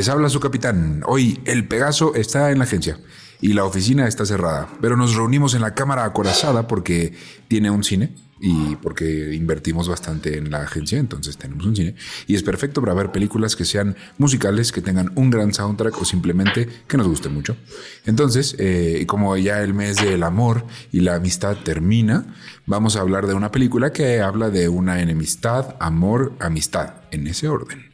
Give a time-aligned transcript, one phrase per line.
[0.00, 1.02] Les habla su capitán.
[1.06, 2.98] Hoy el Pegaso está en la agencia
[3.42, 7.12] y la oficina está cerrada, pero nos reunimos en la cámara acorazada porque
[7.48, 11.96] tiene un cine y porque invertimos bastante en la agencia, entonces tenemos un cine
[12.26, 16.06] y es perfecto para ver películas que sean musicales, que tengan un gran soundtrack o
[16.06, 17.58] simplemente que nos guste mucho.
[18.06, 23.26] Entonces, eh, como ya el mes del amor y la amistad termina, vamos a hablar
[23.26, 27.89] de una película que habla de una enemistad, amor, amistad, en ese orden.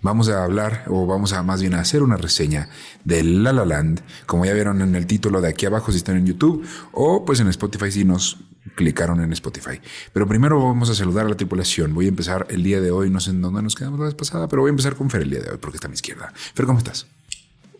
[0.00, 2.68] Vamos a hablar, o vamos a más bien a hacer una reseña
[3.04, 6.16] de La La Land, como ya vieron en el título de aquí abajo si están
[6.16, 8.38] en YouTube, o pues en Spotify si nos
[8.76, 9.80] clicaron en Spotify.
[10.12, 11.94] Pero primero vamos a saludar a la tripulación.
[11.94, 14.14] Voy a empezar el día de hoy, no sé en dónde nos quedamos la vez
[14.14, 15.94] pasada, pero voy a empezar con Fer el día de hoy porque está a mi
[15.94, 16.32] izquierda.
[16.54, 17.06] Fer, ¿cómo estás?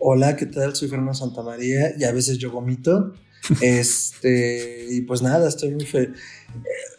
[0.00, 0.74] Hola, ¿qué tal?
[0.74, 3.14] Soy Fernando Santamaría y a veces yo vomito.
[3.60, 6.16] este, y pues nada, estoy muy feliz.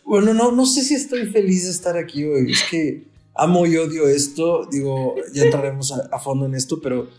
[0.05, 2.53] Bueno, no, no sé si estoy feliz de estar aquí hoy.
[2.53, 3.08] Es que
[3.39, 4.67] amo y odio esto.
[4.71, 7.09] Digo, ya entraremos a, fondo en esto, pero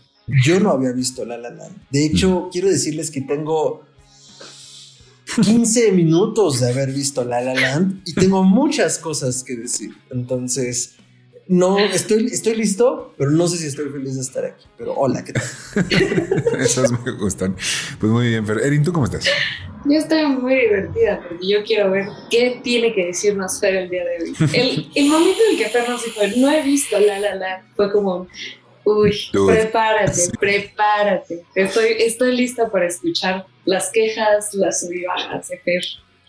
[0.43, 1.87] yo no había visto La La Land.
[1.89, 3.83] De hecho, quiero decirles que tengo
[5.43, 9.91] 15 minutos de haber visto La La Land y tengo muchas cosas que decir.
[10.09, 10.95] Entonces,
[11.47, 14.65] no, estoy, estoy listo, pero no sé si estoy feliz de estar aquí.
[14.77, 15.43] Pero hola, ¿qué tal?
[16.59, 17.55] Esas me gustan.
[17.99, 18.59] Pues muy bien, Fer.
[18.59, 19.25] Erin, ¿tú cómo estás?
[19.85, 24.03] Yo estoy muy divertida porque yo quiero ver qué tiene que decirnos Fer el día
[24.05, 24.35] de hoy.
[24.53, 27.65] El, el momento en el que Fer nos dijo, no he visto La La La,
[27.75, 28.27] fue como,
[28.83, 31.43] uy, prepárate, prepárate.
[31.55, 35.81] Estoy, estoy lista para escuchar las quejas, las subibajas de Fer.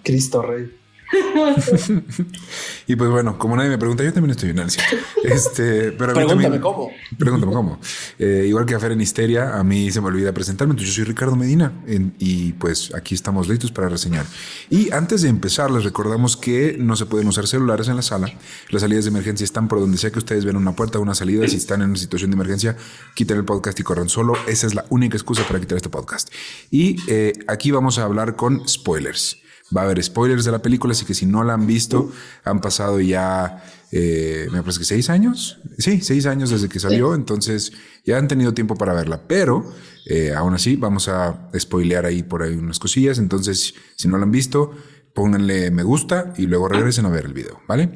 [0.03, 0.82] Cristo Rey.
[2.87, 4.83] y pues bueno, como nadie me pregunta, yo también estoy en ansia.
[5.23, 6.91] Este, pero Pregúntame cómo.
[7.19, 7.79] Pregúntame cómo.
[8.19, 10.73] Eh, igual que a Fer en Histeria, a mí se me olvida presentarme.
[10.73, 11.73] Entonces, yo soy Ricardo Medina
[12.19, 14.27] y pues aquí estamos listos para reseñar.
[14.71, 18.33] Y antes de empezar, les recordamos que no se pueden usar celulares en la sala.
[18.71, 21.15] Las salidas de emergencia están por donde sea que ustedes ven una puerta o una
[21.15, 21.47] salida.
[21.49, 22.77] Si están en una situación de emergencia,
[23.15, 24.35] quiten el podcast y corran solo.
[24.47, 26.31] Esa es la única excusa para quitar este podcast.
[26.71, 29.42] Y eh, aquí vamos a hablar con spoilers
[29.75, 32.11] va a haber spoilers de la película, así que si no la han visto,
[32.45, 35.59] han pasado ya, eh, me parece que seis años.
[35.79, 37.73] Sí, seis años desde que salió, entonces
[38.05, 39.73] ya han tenido tiempo para verla, pero
[40.07, 44.25] eh, aún así vamos a spoilear ahí por ahí unas cosillas, entonces si no la
[44.25, 44.73] han visto,
[45.15, 47.91] pónganle me gusta y luego regresen a ver el video, ¿vale?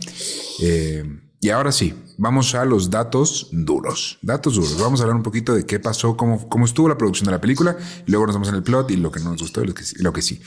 [0.62, 1.04] Eh,
[1.40, 4.18] y ahora sí, vamos a los datos duros.
[4.22, 4.80] Datos duros.
[4.80, 7.40] Vamos a hablar un poquito de qué pasó, cómo, cómo estuvo la producción de la
[7.40, 7.76] película.
[8.06, 10.12] Y luego nos vamos en el plot y lo que no nos gustó y lo
[10.12, 10.40] que, sí.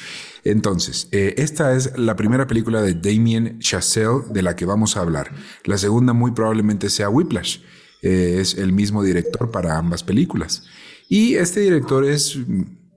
[0.43, 5.01] Entonces, eh, esta es la primera película de Damien Chazelle de la que vamos a
[5.01, 5.31] hablar.
[5.63, 7.59] La segunda muy probablemente sea Whiplash.
[8.01, 10.63] Eh, es el mismo director para ambas películas.
[11.07, 12.37] Y este director es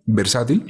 [0.07, 0.67] versátil,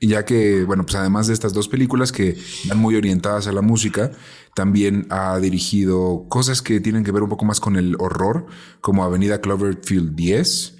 [0.00, 2.36] ya que, bueno, pues además de estas dos películas que
[2.68, 4.12] van muy orientadas a la música,
[4.54, 8.46] también ha dirigido cosas que tienen que ver un poco más con el horror,
[8.80, 10.76] como Avenida Cloverfield 10.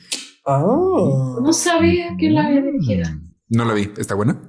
[0.47, 1.41] Oh.
[1.43, 3.09] No sabía que la había dirigido.
[3.49, 3.91] No la vi.
[3.97, 4.41] ¿Está buena?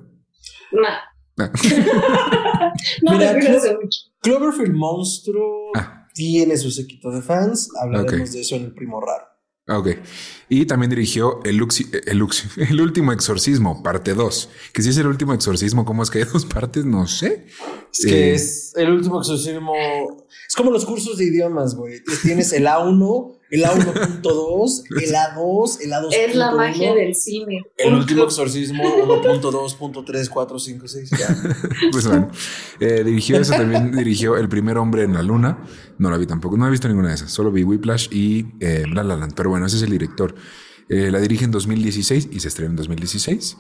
[0.72, 0.88] No.
[1.38, 1.52] Ah.
[3.04, 3.38] no Mira,
[4.22, 6.08] Cloverfield Monstruo ah.
[6.14, 7.70] tiene su sequito de fans.
[7.82, 9.26] Hablaremos de eso en el primo raro.
[9.68, 9.88] Ok.
[10.48, 12.22] Y también dirigió el, el,
[12.70, 14.50] el, último exorcismo, parte 2.
[14.74, 16.86] Que si es el último exorcismo, ¿cómo es que hay dos partes?
[16.86, 17.48] No sé.
[17.92, 19.74] Es que eh, es el último exorcismo.
[20.48, 22.02] Es como los cursos de idiomas, güey.
[22.22, 26.10] Tienes el A1, el A1.2, el A2, el A2.
[26.12, 27.64] Es la magia del cine.
[27.78, 30.30] El último exorcismo 1.2.3,
[31.92, 32.32] pues bueno,
[32.80, 35.64] eh, dirigió eso, también dirigió El primer hombre en la luna.
[35.98, 37.32] No la vi tampoco, no he visto ninguna de esas.
[37.32, 39.34] Solo vi Whiplash y eh, La La Land.
[39.36, 40.36] Pero bueno, ese es el director.
[40.90, 43.58] Eh, la dirige en 2016 y se estrena en 2016.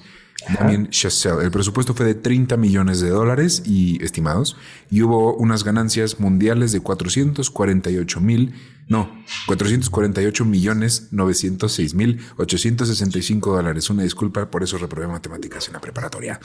[0.53, 1.43] Damien Chazelle.
[1.43, 4.57] El presupuesto fue de 30 millones de dólares y estimados
[4.91, 8.53] y hubo unas ganancias mundiales de 448 mil,
[8.87, 13.89] no, 448 millones 906 mil 865 dólares.
[13.89, 16.39] Una disculpa, por eso reprobé matemáticas en la preparatoria.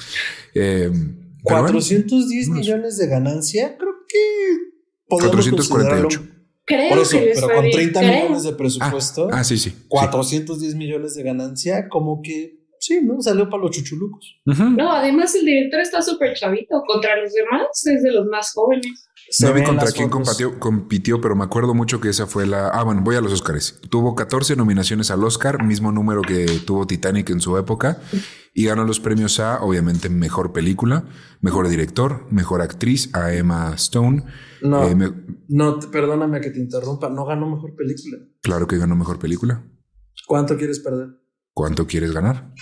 [1.42, 4.18] 410 eh, millones de ganancia, creo que
[5.08, 6.22] 448.
[6.64, 11.16] Creo Por eso, pero con 30 millones de presupuesto, ah, ah sí, sí, 410 millones
[11.16, 13.20] de ganancia, como que sí, ¿no?
[13.22, 14.40] Salió para los chuchulucos.
[14.44, 16.82] No, además el director está súper chavito.
[16.86, 19.08] Contra los demás es de los más jóvenes.
[19.40, 22.68] no vi contra quién compitió, pero me acuerdo mucho que esa fue la.
[22.68, 23.80] Ah, bueno, voy a los Oscars.
[23.88, 28.00] Tuvo 14 nominaciones al Oscar, mismo número que tuvo Titanic en su época,
[28.54, 31.04] y ganó los premios a, obviamente, mejor película,
[31.40, 34.24] mejor director, mejor actriz, a Emma Stone
[34.62, 35.12] no, eh,
[35.48, 37.08] no, perdóname que te interrumpa.
[37.08, 38.18] No ganó mejor película.
[38.42, 39.64] Claro que ganó mejor película.
[40.26, 41.08] ¿Cuánto quieres perder?
[41.52, 42.52] ¿Cuánto quieres ganar?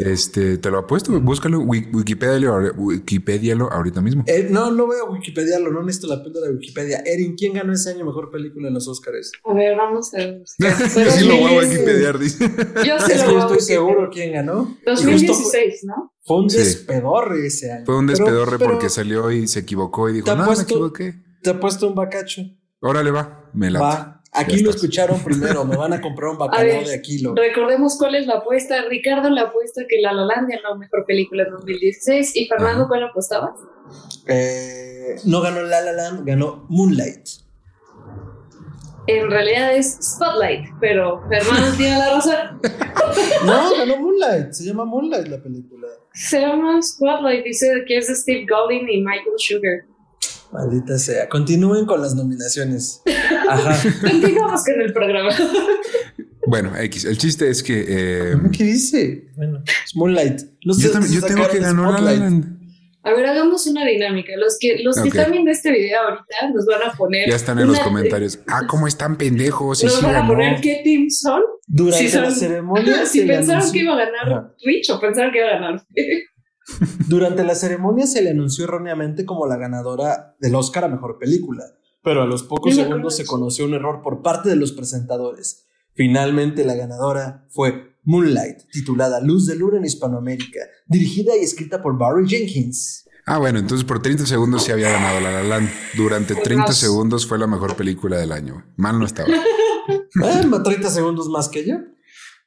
[0.00, 4.24] Este, te lo apuesto, búscalo, Wikipedia, Wikipedia ahorita mismo.
[4.26, 7.02] Eh, no, no voy a Wikipedia, no necesito la pena de Wikipedia.
[7.04, 9.32] Erin, ¿quién ganó ese año mejor película en los Oscars?
[9.44, 10.42] A ver, vamos a ver.
[10.58, 12.50] Yo sí lo voy a Wikipedia, dice.
[12.86, 14.76] Yo sí lo estoy seguro quién ganó.
[14.86, 16.14] 2016, ¿no?
[16.24, 17.84] Fue un despedorre ese año.
[17.84, 21.14] Fue un despedorre porque salió y se equivocó y dijo, no, me equivoqué.
[21.42, 22.42] Te ha puesto un bacacho.
[22.80, 23.80] Órale, va, me la.
[23.80, 24.21] Va.
[24.32, 27.34] Aquí lo escucharon primero, me van a comprar un bacalao de Aquilo.
[27.34, 28.82] Recordemos cuál es la apuesta.
[28.88, 32.36] Ricardo la apuesta que La La Land ganó mejor película en 2016.
[32.36, 33.60] ¿Y Fernando cuál apostabas?
[34.26, 37.42] Eh, no ganó La La Land, ganó Moonlight.
[39.08, 42.60] En realidad es Spotlight, pero Fernando tiene la razón.
[43.46, 44.52] no, ganó Moonlight.
[44.52, 45.88] Se llama Moonlight la película.
[46.14, 47.44] Se llama Spotlight.
[47.44, 49.91] Dice que es de Steve Golding y Michael Sugar.
[50.52, 51.28] Maldita sea.
[51.28, 53.02] Continúen con las nominaciones.
[53.48, 53.76] Ajá.
[54.00, 55.30] Continuamos con el programa.
[56.46, 57.04] Bueno, X.
[57.06, 57.84] El chiste es que.
[57.88, 59.28] Eh, ¿Qué dice?
[59.36, 59.62] Bueno,
[59.94, 60.40] Moonlight.
[60.60, 62.62] yo, yo tengo que ganar La Land.
[63.04, 64.32] A ver, hagamos una dinámica.
[64.36, 67.28] Los que, los que están viendo este video ahorita nos van a poner.
[67.28, 68.38] Ya están en los comentarios.
[68.46, 69.82] Ah, ¿cómo están pendejos?
[69.82, 71.42] nos van a poner qué team son.
[71.66, 73.06] Durante la ceremonia.
[73.06, 75.82] si pensaron que iba a ganar Twitch o pensaron que iba a ganar.
[77.08, 81.64] Durante la ceremonia se le anunció erróneamente como la ganadora del Oscar a Mejor Película,
[82.02, 85.66] pero a los pocos segundos se conoció un error por parte de los presentadores.
[85.94, 91.98] Finalmente la ganadora fue Moonlight, titulada Luz de Luna en Hispanoamérica, dirigida y escrita por
[91.98, 93.04] Barry Jenkins.
[93.24, 95.68] Ah, bueno, entonces por 30 segundos se había ganado La La Land.
[95.96, 98.64] Durante 30 segundos fue la mejor película del año.
[98.76, 99.28] Mal no estaba.
[99.88, 101.76] Eh, 30 segundos más que yo.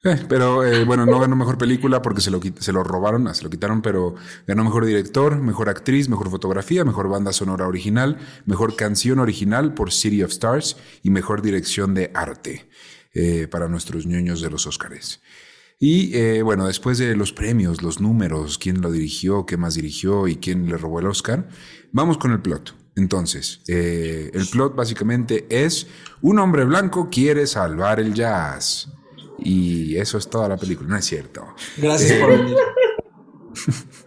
[0.06, 3.44] Eh, pero eh, bueno, no ganó mejor película porque se lo, se lo robaron, se
[3.44, 4.14] lo quitaron, pero
[4.46, 9.92] ganó mejor director, mejor actriz, mejor fotografía, mejor banda sonora original, mejor canción original por
[9.92, 12.70] City of Stars y mejor dirección de arte
[13.16, 15.22] eh, para nuestros ñoños de los Óscares.
[15.78, 20.38] Y bueno, después de los premios, los números, quién lo dirigió, qué más dirigió y
[20.38, 21.50] quién le robó el Oscar,
[21.92, 22.74] vamos con el plot.
[22.96, 25.88] Entonces, el plot básicamente es
[26.22, 28.88] un hombre blanco quiere salvar el jazz.
[29.40, 31.46] Y eso es toda la película, no es cierto.
[31.78, 32.58] Gracias por eh, venir.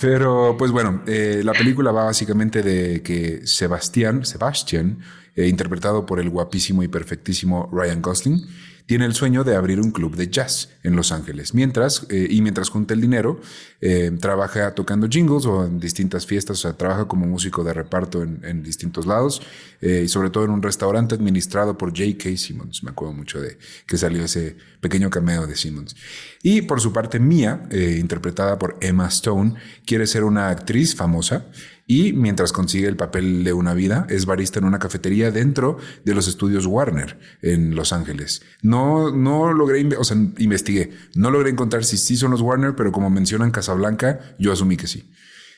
[0.00, 4.98] Pero pues bueno, eh, la película va básicamente de que Sebastián, Sebastián,
[5.36, 8.46] eh, interpretado por el guapísimo y perfectísimo Ryan Gosling,
[8.86, 11.54] tiene el sueño de abrir un club de jazz en Los Ángeles.
[11.54, 13.40] Mientras, eh, y mientras junta el dinero,
[13.80, 18.22] eh, trabaja tocando jingles o en distintas fiestas, o sea, trabaja como músico de reparto
[18.22, 19.42] en, distintos lados,
[19.80, 22.36] eh, y sobre todo en un restaurante administrado por J.K.
[22.36, 22.82] Simmons.
[22.82, 25.96] Me acuerdo mucho de que salió ese pequeño cameo de Simmons.
[26.42, 29.54] Y por su parte, Mia, interpretada por Emma Stone,
[29.86, 31.46] quiere ser una actriz famosa
[31.86, 36.14] y mientras consigue el papel de una vida, es barista en una cafetería dentro de
[36.14, 38.42] los estudios Warner en Los Ángeles.
[38.62, 42.92] No, no logré, o sea, investigué, no logré encontrar si sí son los Warner, pero
[42.92, 45.10] como mencionan Casablanca, yo asumí que sí.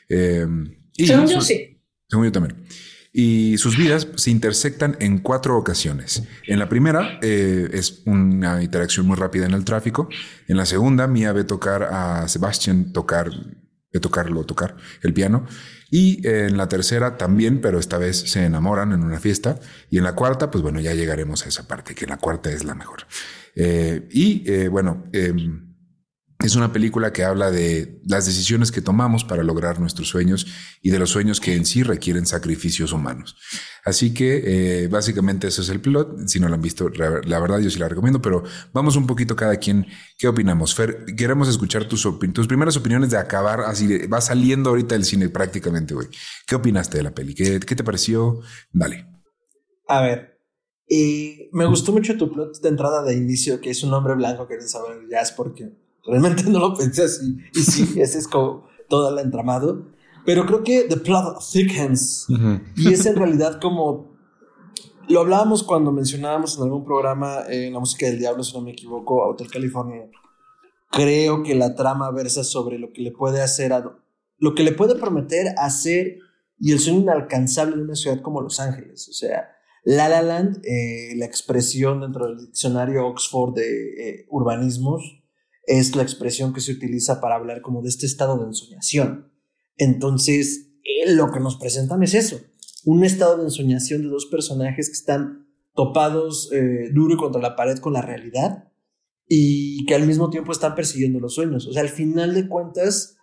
[0.09, 0.47] Eh,
[0.97, 1.83] según yo sí.
[2.09, 2.65] Según yo también.
[3.17, 6.25] Y sus vidas se intersectan en cuatro ocasiones.
[6.49, 10.09] En la primera eh, es una interacción muy rápida en el tráfico.
[10.49, 13.31] En la segunda, Mia ve tocar a Sebastian tocar,
[13.93, 15.47] ve tocarlo, tocar el piano.
[15.91, 19.61] Y en la tercera también, pero esta vez se enamoran en una fiesta.
[19.91, 22.65] Y en la cuarta, pues bueno, ya llegaremos a esa parte, que la cuarta es
[22.65, 23.07] la mejor.
[23.55, 25.74] Eh, y eh, bueno, em,
[26.41, 30.47] es una película que habla de las decisiones que tomamos para lograr nuestros sueños
[30.83, 33.37] y de los sueños que en sí requieren sacrificios humanos.
[33.85, 34.43] Así que
[34.83, 36.27] eh, básicamente eso es el plot.
[36.27, 39.37] Si no lo han visto, la verdad yo sí la recomiendo, pero vamos un poquito
[39.37, 39.87] cada quien.
[40.19, 40.75] ¿Qué opinamos?
[40.75, 44.07] Fer, queremos escuchar tus, tus primeras opiniones de acabar así.
[44.07, 46.09] va saliendo ahorita el cine prácticamente, güey.
[46.47, 47.35] ¿Qué opinaste de la peli?
[47.35, 48.41] ¿Qué, te pareció?
[48.73, 49.07] Dale.
[49.87, 50.41] A ver,
[51.53, 54.61] me gustó mucho tu plot de entrada de inicio, que es un hombre blanco que
[54.63, 57.39] saber el jazz, porque Realmente no lo pensé así.
[57.55, 59.87] Y sí, ese es como todo el entramado.
[60.25, 62.27] Pero creo que The Plot Thickens.
[62.77, 64.15] Y es en realidad como.
[65.07, 68.71] Lo hablábamos cuando mencionábamos en algún programa en La Música del Diablo, si no me
[68.71, 70.09] equivoco, Hotel California.
[70.91, 73.85] Creo que la trama versa sobre lo que le puede hacer a.
[74.39, 76.21] Lo que le puede prometer hacer
[76.59, 79.09] y el sueño inalcanzable de una ciudad como Los Ángeles.
[79.09, 79.51] O sea,
[79.83, 85.24] La La Land, eh, la expresión dentro del diccionario Oxford de eh, urbanismos,
[85.67, 89.33] es la expresión que se utiliza para hablar como de este estado de ensoñación.
[89.77, 90.73] Entonces,
[91.07, 92.41] lo que nos presentan es eso,
[92.85, 97.79] un estado de ensoñación de dos personajes que están topados eh, duro contra la pared
[97.79, 98.71] con la realidad
[99.27, 101.67] y que al mismo tiempo están persiguiendo los sueños.
[101.67, 103.17] O sea, al final de cuentas,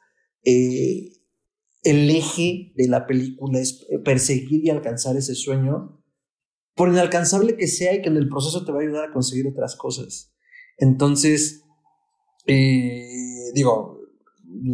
[0.44, 1.14] eh,
[1.84, 6.04] el eje de la película es perseguir y alcanzar ese sueño,
[6.76, 9.48] por inalcanzable que sea y que en el proceso te va a ayudar a conseguir
[9.48, 10.34] otras cosas.
[10.78, 11.64] Entonces,
[12.46, 14.00] Y digo,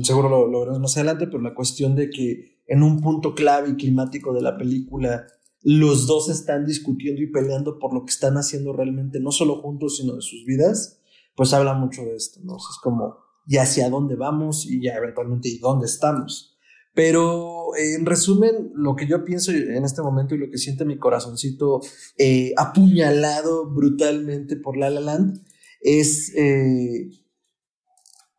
[0.03, 3.69] seguro lo, lo veremos más adelante, pero la cuestión de que en un punto clave
[3.69, 5.27] y climático de la película
[5.63, 9.97] los dos están discutiendo y peleando por lo que están haciendo realmente, no solo juntos,
[9.97, 11.01] sino de sus vidas,
[11.35, 12.55] pues habla mucho de esto, ¿no?
[12.55, 16.57] es como, y hacia dónde vamos y ya eventualmente, y dónde estamos.
[16.93, 20.97] Pero en resumen, lo que yo pienso en este momento y lo que siente mi
[20.97, 21.81] corazoncito
[22.17, 25.43] eh, apuñalado brutalmente por La La Land
[25.81, 27.09] es, eh,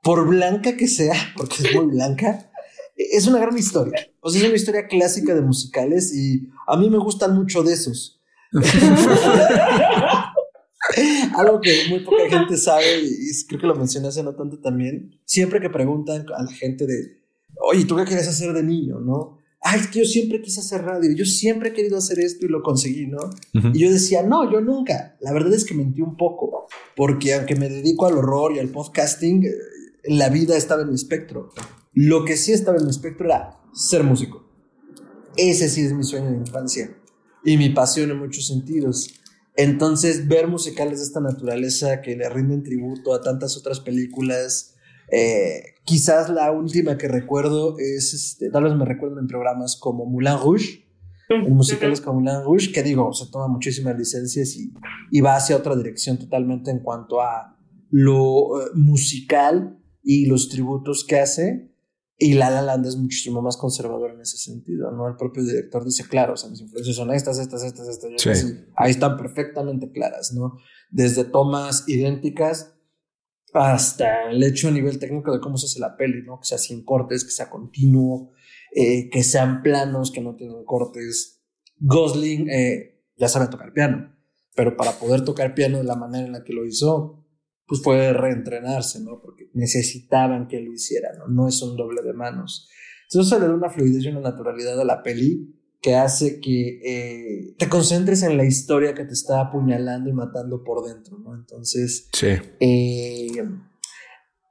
[0.09, 2.51] por blanca que sea, porque es muy blanca,
[2.97, 4.09] es una gran historia.
[4.21, 7.75] O sea, es una historia clásica de musicales y a mí me gustan mucho de
[7.75, 8.19] esos.
[11.37, 15.21] Algo que muy poca gente sabe y creo que lo mencioné hace no tanto también.
[15.27, 17.21] Siempre que preguntan a la gente de,
[17.61, 19.01] oye, ¿tú qué querías hacer de niño?
[19.01, 19.37] ¿No?
[19.61, 22.49] Ay, es que yo siempre quise hacer radio, yo siempre he querido hacer esto y
[22.49, 23.19] lo conseguí, ¿no?
[23.75, 25.19] Y yo decía, no, yo nunca.
[25.21, 28.69] La verdad es que mentí un poco, porque aunque me dedico al horror y al
[28.69, 29.45] podcasting,
[30.09, 31.51] la vida estaba en mi espectro.
[31.93, 34.49] Lo que sí estaba en mi espectro era ser músico.
[35.37, 36.97] Ese sí es mi sueño de infancia
[37.45, 39.09] y mi pasión en muchos sentidos.
[39.57, 44.75] Entonces, ver musicales de esta naturaleza que le rinden tributo a tantas otras películas,
[45.11, 50.07] eh, quizás la última que recuerdo es, este, tal vez me recuerden en programas como
[50.07, 50.87] Moulin Rouge,
[51.29, 54.73] en musicales como Moulin Rouge, que digo, se toma muchísimas licencias y,
[55.11, 57.59] y va hacia otra dirección totalmente en cuanto a
[57.91, 61.75] lo eh, musical y los tributos que hace.
[62.21, 65.07] Y La La Land es muchísimo más conservador en ese sentido, ¿no?
[65.07, 68.55] El propio director dice, claro, o sea, mis influencias son estas, estas, estas, estas.
[68.75, 70.59] ahí están perfectamente claras, ¿no?
[70.91, 72.75] Desde tomas idénticas
[73.55, 76.41] hasta el hecho a nivel técnico de cómo se hace la peli, ¿no?
[76.41, 78.33] Que sea sin cortes, que sea continuo,
[78.75, 81.41] eh, que sean planos, que no tienen cortes.
[81.79, 84.15] Gosling eh, ya sabe tocar piano,
[84.55, 87.18] pero para poder tocar piano de la manera en la que lo hizo,
[87.69, 89.21] pues fue reentrenarse, ¿no?
[89.21, 91.29] Porque necesitaban que lo hiciera, ¿no?
[91.29, 92.69] No es un doble de manos.
[93.09, 96.81] Entonces eso le da una fluidez y una naturalidad a la peli que hace que
[96.83, 101.35] eh, te concentres en la historia que te está apuñalando y matando por dentro, ¿no?
[101.35, 102.29] Entonces, sí.
[102.59, 103.29] Eh,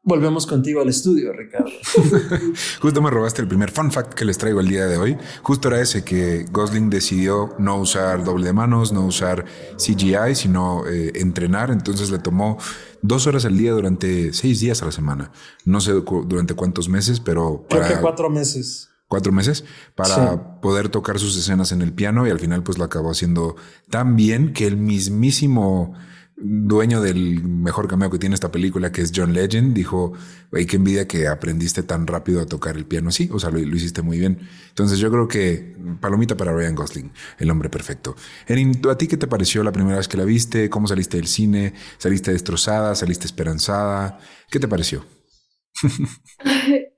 [0.08, 1.70] Volvemos contigo al estudio, Ricardo.
[2.82, 5.18] Justo me robaste el primer fun fact que les traigo el día de hoy.
[5.44, 9.44] Justo era ese que Gosling decidió no usar doble de manos, no usar
[9.76, 11.72] CGI, sino eh, entrenar.
[11.72, 12.58] Entonces le tomó
[13.02, 15.32] dos horas al día durante seis días a la semana.
[15.66, 17.66] No sé durante cuántos meses, pero...
[17.70, 18.90] Creo que cuatro meses.
[19.08, 19.64] Cuatro meses
[19.96, 23.56] para poder tocar sus escenas en el piano y al final pues lo acabó haciendo
[23.90, 25.94] tan bien que el mismísimo
[26.40, 30.14] dueño del mejor cameo que tiene esta película, que es John Legend, dijo,
[30.52, 33.60] güey, qué envidia que aprendiste tan rápido a tocar el piano así, o sea, lo,
[33.60, 34.40] hiciste muy bien.
[34.70, 38.16] Entonces yo creo que palomita para Ryan Gosling, el hombre perfecto.
[38.48, 40.70] Erin, ¿a ti qué te pareció la primera vez que la viste?
[40.70, 41.74] ¿Cómo saliste del cine?
[41.98, 42.94] ¿Saliste destrozada?
[42.94, 44.20] ¿Saliste esperanzada?
[44.52, 45.06] ¿Qué te pareció?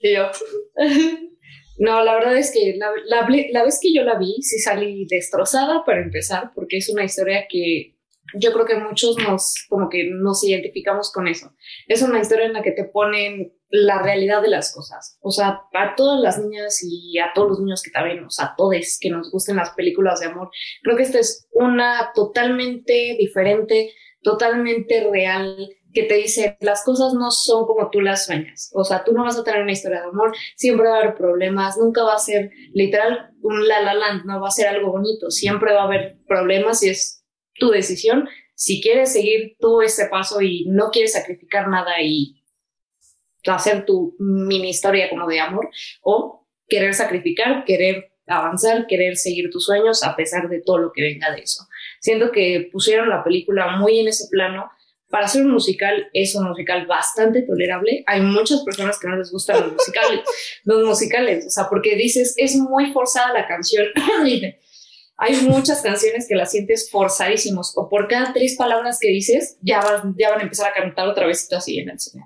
[0.00, 0.30] yo.
[1.76, 3.26] No, la verdad es que la, la,
[3.64, 7.93] vez que yo la vi, sí salí destrozada para empezar, porque es una historia que
[8.36, 11.52] yo creo que muchos nos, como que nos identificamos con eso.
[11.86, 15.18] Es una historia en la que te ponen la realidad de las cosas.
[15.20, 18.46] O sea, a todas las niñas y a todos los niños que también, o sea,
[18.46, 20.50] a todos que nos gusten las películas de amor,
[20.82, 27.30] creo que esta es una totalmente diferente, totalmente real, que te dice, las cosas no
[27.30, 28.70] son como tú las sueñas.
[28.74, 31.14] O sea, tú no vas a tener una historia de amor, siempre va a haber
[31.14, 34.90] problemas, nunca va a ser literal un la la land, no va a ser algo
[34.90, 37.23] bonito, siempre va a haber problemas y es
[37.54, 38.28] tu decisión.
[38.54, 42.44] Si quieres seguir tú ese paso y no quieres sacrificar nada y
[43.46, 45.68] hacer tu mini historia como de amor,
[46.02, 51.02] o querer sacrificar, querer avanzar, querer seguir tus sueños a pesar de todo lo que
[51.02, 51.66] venga de eso.
[52.00, 54.70] Siento que pusieron la película muy en ese plano.
[55.10, 58.02] Para hacer un musical es un musical bastante tolerable.
[58.06, 60.20] Hay muchas personas que no les gustan los musicales,
[60.64, 63.86] los musicales, o sea, porque dices, es muy forzada la canción.
[65.16, 69.80] hay muchas canciones que las sientes forzadísimos o por cada tres palabras que dices ya
[69.80, 72.24] van, ya van a empezar a cantar otra vez así en el cine.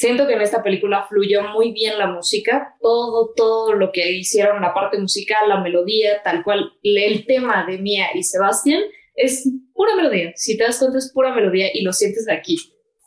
[0.00, 4.62] Siento que en esta película fluyó muy bien la música, todo, todo lo que hicieron,
[4.62, 8.80] la parte musical, la melodía, tal cual, el tema de Mia y Sebastián
[9.14, 10.32] es pura melodía.
[10.36, 12.56] Si te das cuenta es pura melodía y lo sientes de aquí.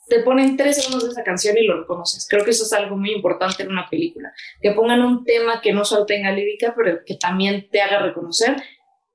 [0.07, 2.27] Te ponen tres segundos de esa canción y lo reconoces.
[2.29, 4.31] Creo que eso es algo muy importante en una película.
[4.61, 8.55] Que pongan un tema que no solo tenga lírica, pero que también te haga reconocer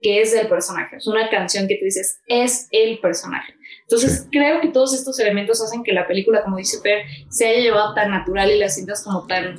[0.01, 0.97] que es del personaje.
[0.97, 3.55] Es una canción que tú dices, es el personaje.
[3.83, 7.61] Entonces, creo que todos estos elementos hacen que la película, como dice Per, se haya
[7.61, 9.59] llevado tan natural y la sientas como tan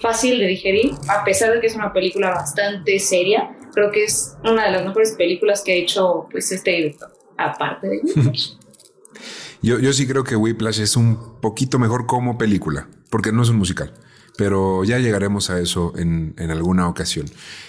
[0.00, 3.56] fácil de digerir, a pesar de que es una película bastante seria.
[3.72, 7.88] Creo que es una de las mejores películas que ha hecho pues este director, aparte
[7.88, 8.00] de
[9.62, 13.50] Yo, yo sí creo que Whiplash es un poquito mejor como película, porque no es
[13.50, 13.92] un musical
[14.40, 17.26] pero ya llegaremos a eso en, en, alguna ocasión.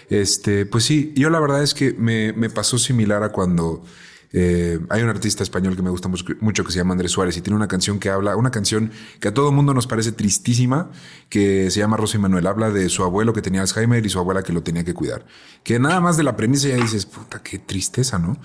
[0.10, 3.84] Este, pues sí, yo la verdad es que me, me pasó similar a cuando
[4.32, 7.42] eh, hay un artista español que me gusta mucho, que se llama Andrés Suárez y
[7.42, 10.92] tiene una canción que habla, una canción que a todo mundo nos parece tristísima,
[11.28, 12.48] que se llama Rosa y Manuel.
[12.48, 15.26] Habla de su abuelo que tenía Alzheimer y su abuela que lo tenía que cuidar.
[15.66, 18.38] Que nada más de la premisa ya dices, puta, qué tristeza, ¿no?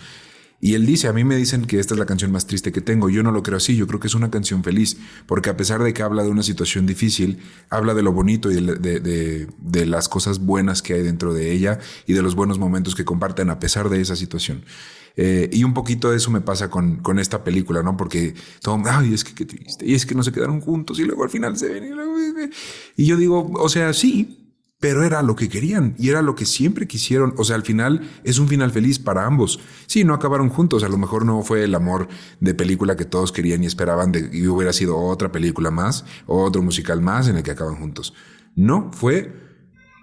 [0.61, 2.81] Y él dice, a mí me dicen que esta es la canción más triste que
[2.81, 3.11] tengo.
[3.11, 4.97] Yo no lo creo así, yo creo que es una canción feliz,
[5.27, 8.55] porque a pesar de que habla de una situación difícil, habla de lo bonito y
[8.55, 12.95] de, de, las cosas buenas que hay dentro de ella y de los buenos momentos
[12.95, 14.65] que comparten a pesar de esa situación.
[15.17, 17.97] Eh, y un poquito de eso me pasa con, con esta película, ¿no?
[17.97, 21.05] Porque todo, ay, es que qué triste, y es que no se quedaron juntos y
[21.05, 22.17] luego al final se ven y luego...
[22.97, 24.46] Y yo digo, o sea, sí,
[24.79, 27.35] pero era lo que querían y era lo que siempre quisieron.
[27.39, 29.61] O sea, al final es un final feliz para ambos.
[29.87, 32.09] Sí, no acabaron juntos, a lo mejor no fue el amor
[32.41, 36.63] de película que todos querían y esperaban de, y hubiera sido otra película más otro
[36.63, 38.15] musical más en el que acaban juntos.
[38.55, 39.33] No, fue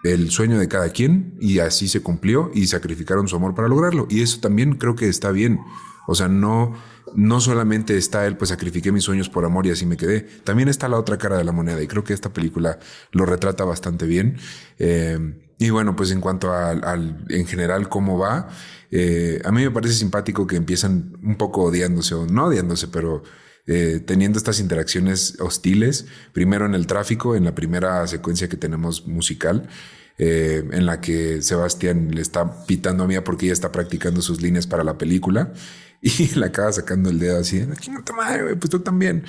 [0.04, 4.08] el sueño de cada quien y así se cumplió y sacrificaron su amor para lograrlo.
[4.10, 5.60] Y eso también creo que está bien.
[6.08, 6.74] O sea, no,
[7.16, 10.22] no solamente está él, pues sacrifiqué mis sueños por amor y así me quedé.
[10.22, 12.80] También está la otra cara de la moneda y creo que esta película
[13.12, 14.38] lo retrata bastante bien.
[14.80, 18.50] Eh, y bueno, pues en cuanto al, en general cómo va,
[18.92, 23.24] eh, a mí me parece simpático que empiezan un poco odiándose o no odiándose, pero
[23.66, 29.08] eh, teniendo estas interacciones hostiles, primero en el tráfico, en la primera secuencia que tenemos
[29.08, 29.70] musical.
[30.16, 34.68] En la que Sebastián le está pitando a Mía porque ella está practicando sus líneas
[34.68, 35.54] para la película
[36.20, 37.66] y le acaba sacando el dedo así,
[38.04, 39.24] te madre, pues tú también.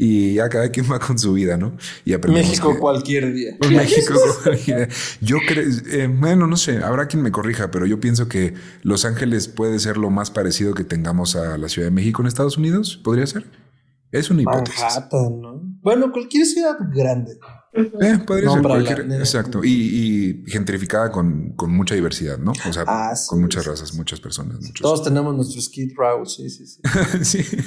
[0.00, 1.76] Y ya cada quien va con su vida, ¿no?
[2.04, 3.56] Y México cualquier día.
[3.70, 4.96] México cualquier día.
[5.20, 9.04] Yo creo, eh, bueno, no sé, habrá quien me corrija, pero yo pienso que Los
[9.04, 12.58] Ángeles puede ser lo más parecido que tengamos a la Ciudad de México en Estados
[12.58, 13.44] Unidos, ¿podría ser?
[14.10, 14.80] Es una hipótesis.
[14.80, 15.60] Manhattan, ¿no?
[15.82, 17.38] Bueno, cualquier ciudad grande.
[17.72, 19.00] Eh, podría ser cualquier.
[19.12, 19.60] Exacto.
[19.62, 22.52] Y, gentrificada con, con, mucha diversidad, ¿no?
[22.52, 24.58] O sea, ah, con muchas razas, muchas personas.
[24.80, 26.80] Todos tenemos nuestros Skid Row, sí, sí, sí.
[27.22, 27.58] sí.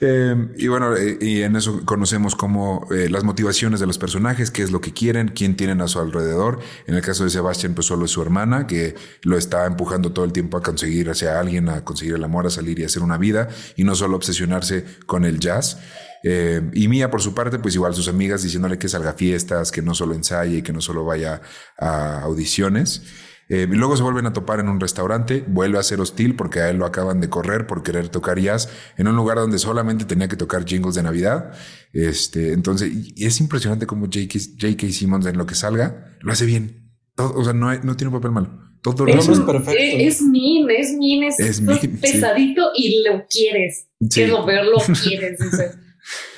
[0.00, 4.62] Eh, y bueno, eh, y en eso conocemos como las motivaciones de los personajes, qué
[4.62, 6.58] es lo que quieren, quién tienen a su alrededor.
[6.86, 10.24] En el caso de Sebastián, pues solo es su hermana, que lo está empujando todo
[10.24, 13.18] el tiempo a conseguir hacia alguien, a conseguir el amor, a salir y hacer una
[13.18, 15.78] vida, y no solo obsesionarse con el jazz.
[16.22, 19.72] Eh, y Mía, por su parte, pues igual sus amigas diciéndole que salga a fiestas,
[19.72, 21.40] que no solo ensaye y que no solo vaya
[21.78, 23.02] a audiciones.
[23.48, 26.60] Eh, y luego se vuelven a topar en un restaurante, vuelve a ser hostil porque
[26.60, 30.04] a él lo acaban de correr por querer tocar jazz en un lugar donde solamente
[30.04, 31.52] tenía que tocar jingles de Navidad.
[31.92, 34.88] Este, entonces, y es impresionante cómo J.K.
[34.92, 36.92] Simmons en lo que salga lo hace bien.
[37.16, 38.70] o sea, no, no tiene un papel malo.
[38.82, 39.72] Todo lo es, es perfecto.
[39.78, 41.60] Es min, es min, es,
[42.00, 43.88] pesadito y lo quieres.
[44.14, 45.38] Que lo peor, lo quieres.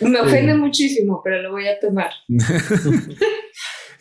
[0.01, 2.11] Me ofende muchísimo, pero lo voy a tomar.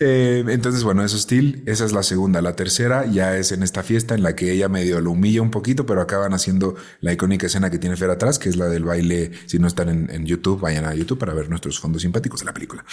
[0.04, 1.62] Eh, entonces, bueno, eso hostil.
[1.68, 2.42] Esa es la segunda.
[2.42, 5.52] La tercera ya es en esta fiesta en la que ella medio lo humilla un
[5.52, 8.84] poquito, pero acaban haciendo la icónica escena que tiene Fer atrás, que es la del
[8.84, 9.30] baile.
[9.46, 12.54] Si no están en, YouTube, vayan a YouTube para ver nuestros fondos simpáticos de la
[12.54, 12.84] película.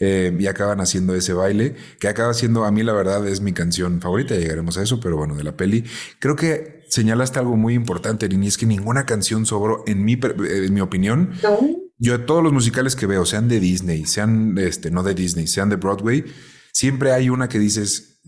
[0.00, 3.52] Eh, y acaban haciendo ese baile, que acaba siendo, a mí la verdad, es mi
[3.52, 4.34] canción favorita.
[4.34, 5.84] Llegaremos a eso, pero bueno, de la peli.
[6.18, 10.74] Creo que señalaste algo muy importante, Lini, es que ninguna canción sobró, en mi, en
[10.74, 11.30] mi opinión.
[11.98, 15.70] Yo todos los musicales que veo, sean de Disney, sean este, no de Disney, sean
[15.70, 16.24] de Broadway,
[16.72, 18.20] siempre hay una que dices,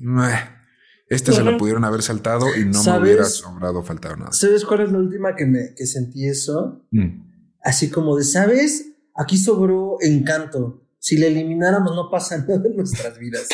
[1.08, 4.32] esta se la pudieron haber saltado y no me hubiera sobrado faltar nada.
[4.32, 6.86] ¿Sabes cuál es la última que me que sentí eso?
[6.90, 7.28] Mm.
[7.62, 8.86] Así como de, ¿sabes?
[9.14, 10.86] Aquí sobró encanto.
[10.98, 13.48] Si le elimináramos no pasa nada en nuestras vidas.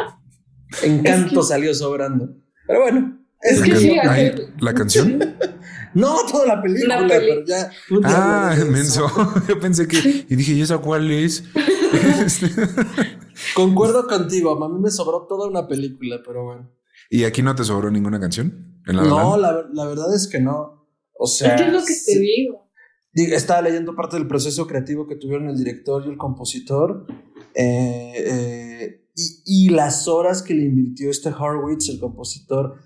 [0.82, 2.36] encanto salió sobrando.
[2.66, 3.14] Pero bueno.
[3.40, 5.20] Es, que ¿La canción?
[5.94, 7.70] No, toda la película, pero ya.
[8.04, 9.10] Ah, menso.
[9.48, 10.26] Yo pensé que.
[10.28, 11.44] Y dije, ¿y esa cuál es?
[13.54, 14.62] Concuerdo contigo.
[14.62, 16.70] A mí me sobró toda una película, pero bueno.
[17.10, 18.82] ¿Y aquí no te sobró ninguna canción?
[18.86, 20.88] no, la, la, verdad es que no.
[21.18, 21.56] O sea.
[21.56, 22.68] ¿Qué es lo que te digo?
[23.12, 27.06] Estaba leyendo parte del proceso creativo que tuvieron el director y el compositor.
[27.54, 29.07] Eh, eh,
[29.44, 32.76] y, las horas que le invirtió este Horwitz, el compositor,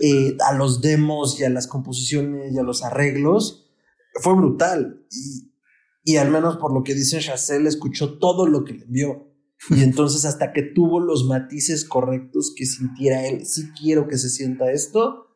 [0.00, 3.70] eh, a los demos y a las composiciones y a los arreglos,
[4.22, 5.04] fue brutal.
[5.10, 5.52] Y,
[6.04, 9.28] y al menos por lo que dice Chazelle, escuchó todo lo que le envió.
[9.68, 14.30] Y entonces hasta que tuvo los matices correctos que sintiera él, si quiero que se
[14.30, 15.26] sienta esto,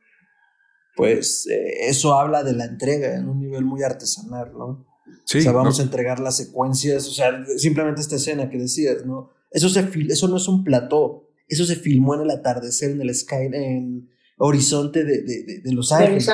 [0.96, 4.86] pues eh, eso habla de la entrega en un nivel muy artesanal, ¿no?
[5.26, 9.04] Sí, o sea, vamos a entregar las secuencias, o sea, simplemente esta escena que decías,
[9.04, 9.35] ¿no?
[9.56, 13.14] Eso, se eso no es un plató, eso se filmó en el atardecer, en el
[13.14, 16.28] sky, en horizonte de, de, de, Los Ángeles.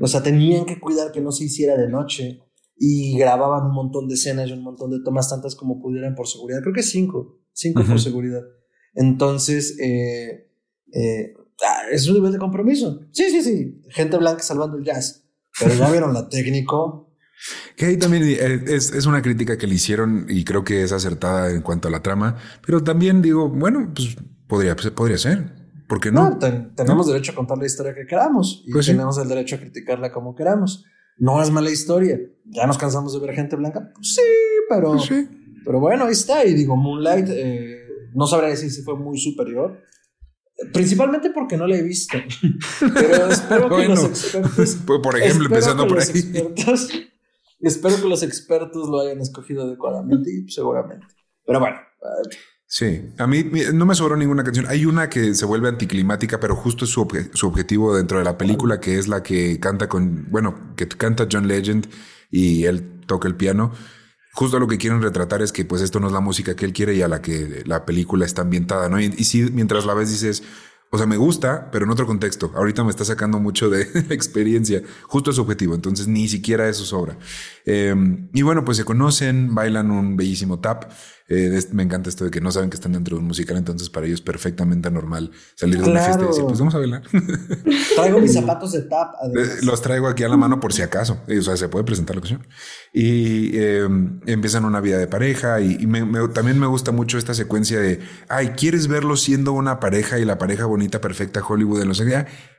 [0.00, 2.40] O sea, tenían que cuidar que no se hiciera de noche.
[2.76, 6.26] y grababan un montón de escenas y un montón de tomas, tantas como pudieran por
[6.26, 6.60] seguridad.
[6.60, 8.42] Creo que cinco, cinco por seguridad.
[8.94, 10.50] Entonces, eh,
[10.92, 13.00] eh, ah, es un nivel de compromiso.
[13.12, 13.80] Sí, sí, sí.
[13.90, 15.24] Gente blanca salvando el jazz.
[15.56, 17.13] Pero ya vieron la técnico.
[17.76, 20.92] Que ahí también eh, es, es, una crítica que le hicieron y creo que es
[20.92, 22.36] acertada en cuanto a la trama.
[22.64, 24.16] Pero también digo, bueno, pues
[24.46, 25.64] podría, pues, podría ser.
[25.88, 26.38] ¿Por qué no?
[26.74, 30.10] tenemos derecho a contar la historia que queramos y pues tenemos el derecho a criticarla
[30.12, 30.84] como queramos.
[31.18, 32.18] No es mala historia.
[32.46, 33.90] Ya nos cansamos de ver gente blanca.
[33.94, 34.22] Pues sí,
[34.68, 35.10] pero, pues
[35.64, 36.44] pero bueno, ahí está.
[36.44, 39.78] Y digo, Moonlight, eh, no sabría decir si fue muy superior.
[40.72, 42.16] Principalmente porque no la he visto.
[42.94, 44.76] Pero espero que los expertos.
[45.02, 47.12] Por ejemplo, empezando por ahí.
[47.66, 51.06] Espero que los expertos lo hayan escogido adecuadamente y seguramente.
[51.46, 51.76] Pero bueno.
[52.66, 54.66] Sí, a mí no me sobró ninguna canción.
[54.68, 58.36] Hay una que se vuelve anticlimática, pero justo es su, su objetivo dentro de la
[58.36, 61.88] película, que es la que canta con, bueno, que canta John Legend
[62.30, 63.72] y él toca el piano.
[64.32, 66.72] Justo lo que quieren retratar es que pues esto no es la música que él
[66.72, 69.00] quiere y a la que la película está ambientada, ¿no?
[69.00, 70.42] Y, y sí, mientras la ves dices,
[70.94, 72.52] o sea, me gusta, pero en otro contexto.
[72.54, 74.80] Ahorita me está sacando mucho de experiencia.
[75.08, 75.74] Justo es objetivo.
[75.74, 77.18] Entonces, ni siquiera eso sobra.
[77.66, 80.84] Em, y bueno, pues se conocen, bailan un bellísimo tap.
[81.26, 83.88] Eh, me encanta esto de que no saben que están dentro de un musical, entonces
[83.88, 87.02] para ellos es perfectamente normal salir de una fiesta y decir, pues vamos a bailar.
[87.96, 89.14] Traigo mis zapatos de tap.
[89.62, 91.22] Los traigo aquí a la mano por si acaso.
[91.26, 92.46] O sea, se puede presentar la ocasión.
[92.92, 95.78] Y em, empiezan una vida de pareja y,
[96.34, 100.36] también me gusta mucho esta secuencia de, ay, ¿quieres verlo siendo una pareja y la
[100.36, 102.02] pareja bonita, perfecta, Hollywood de los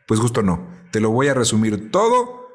[0.07, 0.67] Pues justo no.
[0.91, 2.47] Te lo voy a resumir todo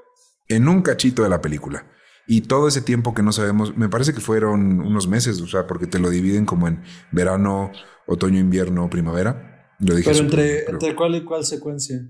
[0.48, 1.86] en un cachito de la película.
[2.32, 5.66] Y todo ese tiempo que no sabemos, me parece que fueron unos meses, o sea,
[5.66, 7.72] porque te lo dividen como en verano,
[8.06, 9.74] otoño, invierno, primavera.
[9.80, 12.08] Lo dije pero entre, entre cuál y cuál secuencia.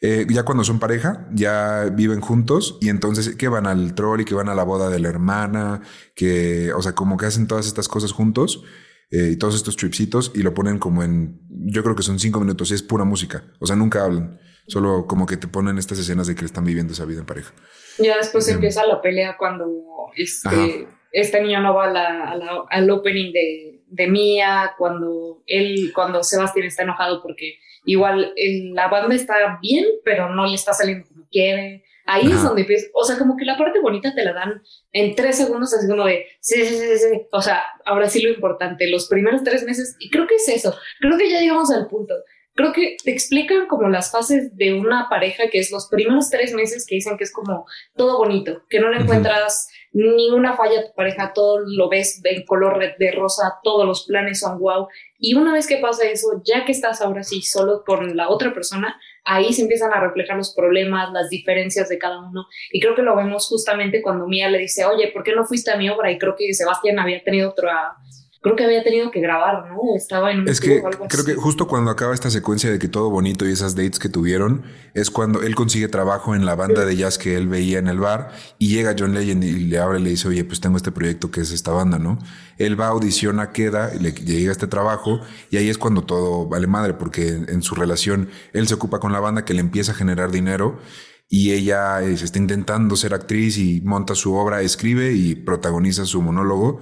[0.00, 4.24] Eh, ya cuando son pareja, ya viven juntos y entonces que van al troll y
[4.24, 5.82] que van a la boda de la hermana,
[6.14, 8.64] que, o sea, como que hacen todas estas cosas juntos
[9.10, 12.40] eh, y todos estos tripsitos y lo ponen como en, yo creo que son cinco
[12.40, 15.98] minutos y es pura música, o sea, nunca hablan, solo como que te ponen estas
[15.98, 17.52] escenas de que están viviendo esa vida en pareja.
[17.98, 19.66] Ya después empieza la pelea cuando
[20.16, 21.92] este, este niño no va
[22.70, 28.32] al opening de, de Mía, cuando él, cuando Sebastián está enojado porque igual
[28.74, 31.84] la banda está bien, pero no le está saliendo como quiere.
[32.10, 35.14] Ahí es donde empieza, o sea, como que la parte bonita te la dan en
[35.14, 38.88] tres segundos, así como de, sí, sí, sí, sí, o sea, ahora sí lo importante,
[38.88, 42.14] los primeros tres meses, y creo que es eso, creo que ya llegamos al punto,
[42.58, 46.52] creo que te explican como las fases de una pareja, que es los primeros tres
[46.54, 50.86] meses que dicen que es como todo bonito, que no le encuentras ninguna falla a
[50.86, 54.88] tu pareja, todo lo ves en color de rosa, todos los planes son wow.
[55.20, 58.52] Y una vez que pasa eso, ya que estás ahora sí solo con la otra
[58.52, 62.48] persona, ahí se empiezan a reflejar los problemas, las diferencias de cada uno.
[62.72, 65.70] Y creo que lo vemos justamente cuando Mía le dice, oye, ¿por qué no fuiste
[65.70, 66.10] a mi obra?
[66.10, 67.94] Y creo que Sebastián había tenido otra
[68.40, 69.96] creo que había tenido que grabar, ¿no?
[69.96, 73.10] Estaba en un Es que creo que justo cuando acaba esta secuencia de que todo
[73.10, 74.62] bonito y esas dates que tuvieron,
[74.94, 77.98] es cuando él consigue trabajo en la banda de jazz que él veía en el
[77.98, 80.92] bar y llega John Legend y le abre y le dice, oye, pues tengo este
[80.92, 82.18] proyecto que es esta banda, ¿no?
[82.58, 85.20] Él va, audiciona, queda, y le llega este trabajo
[85.50, 89.12] y ahí es cuando todo vale madre porque en su relación él se ocupa con
[89.12, 90.78] la banda que le empieza a generar dinero
[91.28, 96.22] y ella se está intentando ser actriz y monta su obra, escribe y protagoniza su
[96.22, 96.80] monólogo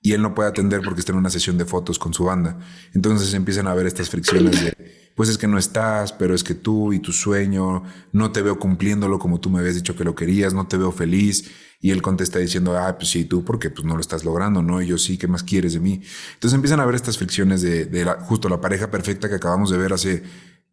[0.00, 2.58] y él no puede atender porque está en una sesión de fotos con su banda.
[2.94, 6.54] Entonces empiezan a ver estas fricciones de, pues es que no estás, pero es que
[6.54, 7.82] tú y tu sueño,
[8.12, 10.92] no te veo cumpliéndolo como tú me habías dicho que lo querías, no te veo
[10.92, 11.50] feliz.
[11.80, 14.80] Y él contesta diciendo, ah, pues sí, tú, porque pues no lo estás logrando, ¿no?
[14.80, 16.00] Y yo sí, ¿qué más quieres de mí?
[16.34, 19.78] Entonces empiezan a ver estas fricciones de, de justo la pareja perfecta que acabamos de
[19.78, 20.22] ver hace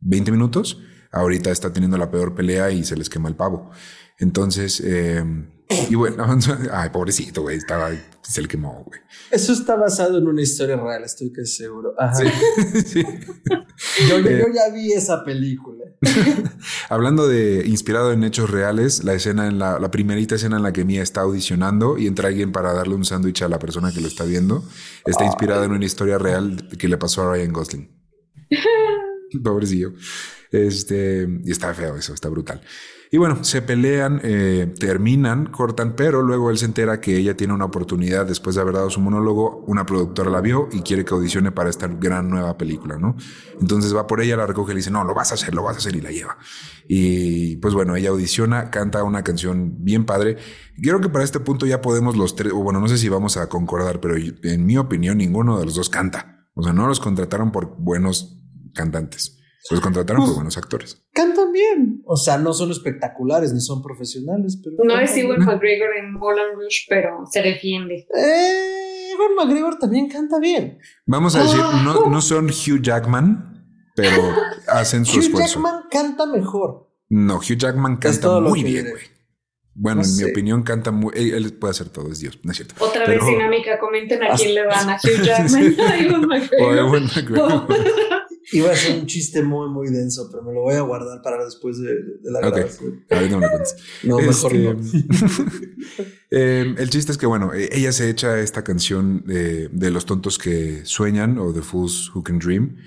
[0.01, 0.79] 20 minutos.
[1.11, 3.71] Ahorita está teniendo la peor pelea y se les quema el pavo.
[4.19, 5.23] Entonces, eh,
[5.89, 6.25] y bueno,
[6.71, 8.99] ay, pobrecito, güey, estaba, se le quemó, güey.
[9.31, 11.93] Eso está basado en una historia real, estoy que seguro.
[11.97, 12.13] Ajá.
[12.85, 13.03] Sí,
[14.09, 15.83] Yo, yo, eh, ya vi esa película.
[16.89, 20.73] Hablando de inspirado en hechos reales, la escena en la, la primerita escena en la
[20.73, 24.01] que Mia está audicionando y entra alguien para darle un sándwich a la persona que
[24.01, 24.63] lo está viendo,
[25.05, 27.89] está inspirada en una historia real que le pasó a Ryan Gosling.
[29.43, 29.93] Pobrecillo.
[30.51, 32.61] Este, y está feo eso, está brutal.
[33.13, 37.53] Y bueno, se pelean, eh, terminan, cortan, pero luego él se entera que ella tiene
[37.53, 41.13] una oportunidad después de haber dado su monólogo, una productora la vio y quiere que
[41.13, 43.15] audicione para esta gran nueva película, ¿no?
[43.61, 45.61] Entonces va por ella, la recoge y le dice, no, lo vas a hacer, lo
[45.61, 46.39] vas a hacer y la lleva.
[46.87, 50.37] Y pues bueno, ella audiciona, canta una canción bien padre.
[50.81, 53.37] Creo que para este punto ya podemos los tres, o bueno, no sé si vamos
[53.37, 56.47] a concordar, pero en mi opinión ninguno de los dos canta.
[56.55, 58.41] O sea, no los contrataron por buenos
[58.73, 59.42] cantantes.
[59.71, 61.03] Los contrataron por pues, buenos actores.
[61.13, 62.01] Cantan bien.
[62.05, 64.77] O sea, no son espectaculares ni son profesionales, pero.
[64.83, 68.05] No es Iwan McGregor en Moulin Rouge, pero se defiende.
[68.15, 70.79] Eh, Iwan McGregor también canta bien.
[71.05, 74.35] Vamos a decir, no, no son Hugh Jackman, pero
[74.67, 75.59] hacen su esfuerzo.
[75.59, 76.89] Hugh Jackman canta mejor.
[77.09, 79.13] No, Hugh Jackman canta muy bien, güey.
[79.75, 81.13] Bueno, en mi opinión canta muy...
[81.15, 82.75] Él, puede hacer todo, es Dios, no es cierto.
[82.77, 87.67] Otra vez dinámica, comenten a quién le van, a Hugh Jackman, a McGregor.
[88.53, 91.43] Iba a ser un chiste muy, muy denso, pero me lo voy a guardar para
[91.43, 93.03] después de, la grabación.
[93.29, 93.63] no me lo
[94.03, 94.79] No, mejor no.
[96.35, 100.05] Em, el chiste es que, bueno, e, ella se echa esta canción de, de los
[100.05, 102.77] tontos que sueñan o The Fools Who Can Dream.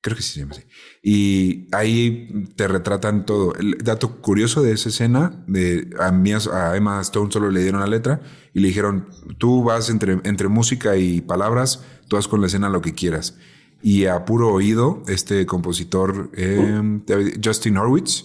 [0.00, 0.64] Creo que sí se llama así.
[1.02, 3.54] Y ahí te retratan todo.
[3.54, 7.80] El dato curioso de esa escena, de a, mí, a Emma Stone solo le dieron
[7.80, 8.20] la letra
[8.54, 12.68] y le dijeron, tú vas entre, entre música y palabras, tú haz con la escena
[12.68, 13.36] lo que quieras.
[13.82, 17.02] Y a puro oído, este compositor, em,
[17.42, 18.24] Justin Horwitz,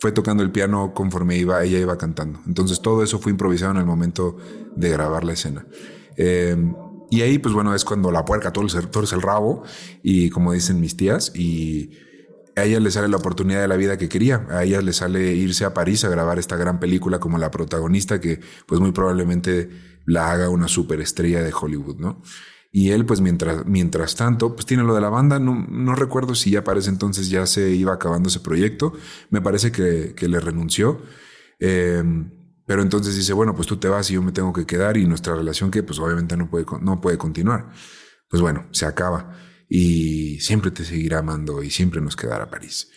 [0.00, 2.40] fue tocando el piano conforme iba, ella iba cantando.
[2.46, 4.36] Entonces todo eso fue improvisado en el momento
[4.74, 5.64] de grabar la escena.
[6.16, 6.74] Em,
[7.10, 9.62] y ahí, pues bueno, es cuando la puerca todo es el rabo,
[10.02, 11.90] y como dicen mis tías, y
[12.56, 14.46] a ella le sale la oportunidad de la vida que quería.
[14.50, 18.20] A ella le sale irse a París a grabar esta gran película como la protagonista
[18.20, 19.70] que pues muy probablemente
[20.04, 22.22] la haga una superestrella de Hollywood, ¿no?
[22.74, 25.38] Y él, pues mientras, mientras tanto, pues tiene lo de la banda.
[25.38, 28.94] No, no recuerdo si ya para ese entonces ya se iba acabando ese proyecto.
[29.28, 31.02] Me parece que, que le renunció.
[31.60, 32.30] Em,
[32.66, 35.04] pero entonces dice, bueno, pues tú te vas y yo me tengo que quedar y
[35.06, 37.70] nuestra relación que pues obviamente no puede, no puede continuar.
[38.28, 39.36] Pues bueno, se acaba
[39.68, 42.90] y siempre te seguirá amando y siempre nos quedará París.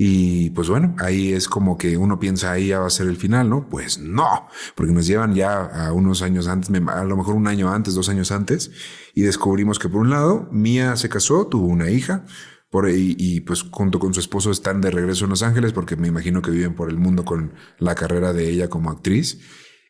[0.00, 3.16] Y pues bueno, ahí es como que uno piensa ahí ya va a ser el
[3.16, 3.68] final, ¿no?
[3.68, 7.68] Pues no, porque nos llevan ya a unos años antes, a lo mejor un año
[7.68, 8.70] antes, dos años antes,
[9.12, 12.24] y descubrimos que por un lado, Mía se casó, tuvo una hija,
[12.70, 15.96] por, ahí y pues junto con su esposo están de regreso en Los Ángeles, porque
[15.96, 19.40] me imagino que viven por el mundo con la carrera de ella como actriz.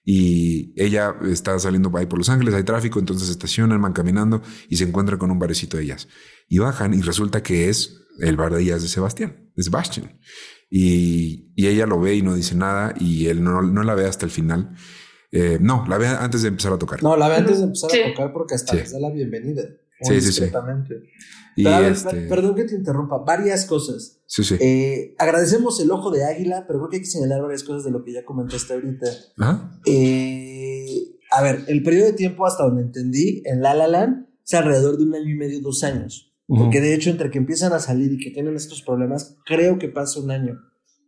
[0.07, 4.41] Y ella está saliendo ahí por Los Ángeles, hay tráfico, entonces estacionan, van caminando
[4.71, 6.09] y se encuentran con un barecito de ellas.
[6.49, 10.19] Y bajan y resulta que es el bar de ellas de Sebastián, de Sebastián.
[10.71, 14.07] Y, y, ella lo ve y no dice nada y él no, no la ve
[14.07, 14.75] hasta el final.
[15.31, 17.03] Eh, no, la ve antes de empezar a tocar.
[17.03, 19.63] No, la ve antes de empezar a tocar porque hasta les da la bienvenida.
[20.01, 20.45] Sí, sí, sí.
[21.57, 22.29] Y este...
[22.29, 24.21] Perdón que te interrumpa, varias cosas.
[24.27, 24.57] Sí, sí.
[24.61, 27.91] Eh, agradecemos el ojo de águila, pero creo que hay que señalar varias cosas de
[27.91, 29.07] lo que ya comentaste ahorita.
[29.87, 34.55] Eh, a ver, el periodo de tiempo hasta donde entendí en La La Land es
[34.55, 36.28] alrededor de un año y medio, dos años.
[36.49, 39.89] Porque de hecho, entre que empiezan a salir y que tienen estos problemas, creo que
[39.89, 40.59] pasa un año.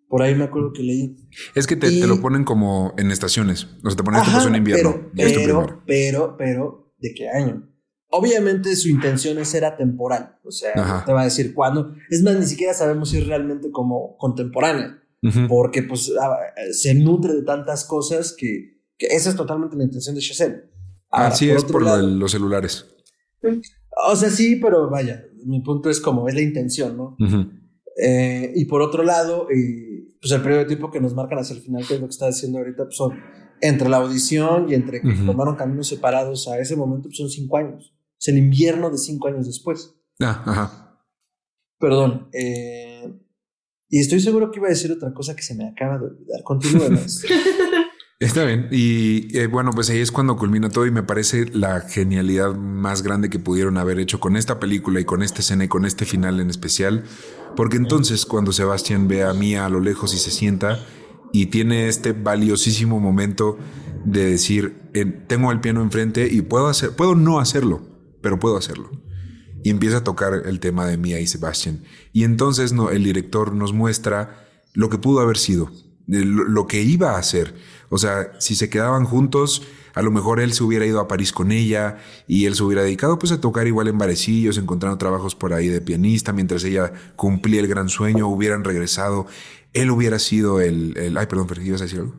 [0.06, 1.16] Por ahí me acuerdo que leí.
[1.54, 3.68] Es que te, lo ponen como en estaciones.
[3.82, 5.10] O sea, te ponen esto en invierno.
[5.16, 7.66] Pero, pero, pero, ¿de qué año?
[8.10, 10.38] Obviamente su intención es ser atemporal.
[10.44, 11.94] O sea, te va a decir cuándo.
[12.10, 14.98] Es más, ni siquiera sabemos si es realmente como contemporánea.
[15.48, 16.12] Porque pues
[16.72, 20.64] se nutre de tantas cosas que, que esa es totalmente la intención de Chazelle.
[21.10, 22.86] Así es por los celulares.
[24.06, 27.16] O sea, sí, pero vaya, mi punto es como es la intención, ¿no?
[28.02, 31.56] Eh, y por otro lado, eh, pues el periodo de tiempo que nos marcan hacia
[31.56, 33.18] el final, que es lo que está diciendo ahorita, pues son
[33.60, 37.56] entre la audición y entre que tomaron caminos separados a ese momento, pues son cinco
[37.58, 37.94] años.
[38.18, 39.94] Es el invierno de cinco años después.
[40.20, 41.04] Ah, ajá.
[41.78, 42.28] Perdón.
[42.32, 43.12] Eh,
[43.88, 46.42] y estoy seguro que iba a decir otra cosa que se me acaba de olvidar.
[46.44, 46.98] Continúen.
[48.20, 48.68] Está bien.
[48.70, 53.02] Y eh, bueno, pues ahí es cuando culmina todo y me parece la genialidad más
[53.02, 56.04] grande que pudieron haber hecho con esta película y con esta escena y con este
[56.04, 57.04] final en especial.
[57.56, 60.84] Porque entonces cuando Sebastián ve a Mía a lo lejos y se sienta
[61.32, 63.56] y tiene este valiosísimo momento
[64.04, 67.80] de decir, eh, tengo el piano enfrente y puedo hacer, puedo no hacerlo,
[68.20, 68.90] pero puedo hacerlo.
[69.64, 71.84] Y empieza a tocar el tema de Mía y Sebastián.
[72.12, 75.70] Y entonces no, el director nos muestra lo que pudo haber sido,
[76.06, 77.54] lo que iba a hacer
[77.90, 79.62] o sea, si se quedaban juntos,
[79.94, 82.82] a lo mejor él se hubiera ido a París con ella y él se hubiera
[82.82, 86.92] dedicado pues a tocar igual en barecillos, encontrando trabajos por ahí de pianista, mientras ella
[87.16, 89.26] cumplía el gran sueño, hubieran regresado,
[89.72, 90.96] él hubiera sido el...
[90.96, 92.14] el ay, perdón, pero ¿ibas a decir algo?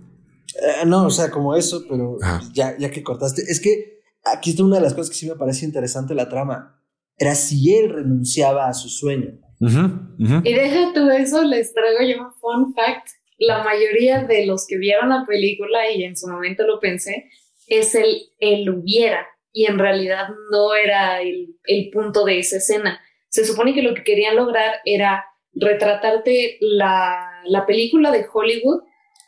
[0.62, 2.18] Eh, no, o sea, como eso, pero
[2.54, 5.36] ya, ya que cortaste, es que aquí está una de las cosas que sí me
[5.36, 6.82] parece interesante la trama,
[7.18, 9.40] era si él renunciaba a su sueño.
[9.60, 14.78] Y deja tú eso, les traigo yo un fun fact la mayoría de los que
[14.78, 17.30] vieron la película, y en su momento lo pensé,
[17.66, 23.02] es el, el hubiera, y en realidad no era el, el punto de esa escena.
[23.30, 28.84] Se supone que lo que querían lograr era retratarte la, la película de Hollywood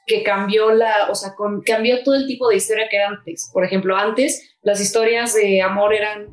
[0.06, 3.50] que cambió la, o sea, con, cambió todo el tipo de historia que era antes.
[3.52, 6.28] Por ejemplo, antes las historias de amor eran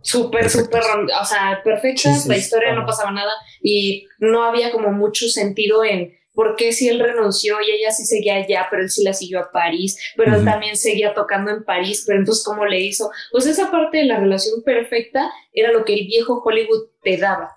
[0.00, 0.82] súper, súper,
[1.20, 6.16] o sea, perfectas, la historia no pasaba nada y no había como mucho sentido en
[6.36, 9.40] por qué si él renunció y ella sí seguía allá, pero él sí la siguió
[9.40, 13.10] a París, pero él también seguía tocando en París, pero entonces ¿cómo le hizo?
[13.32, 17.56] Pues esa parte de la relación perfecta era lo que el viejo Hollywood te daba.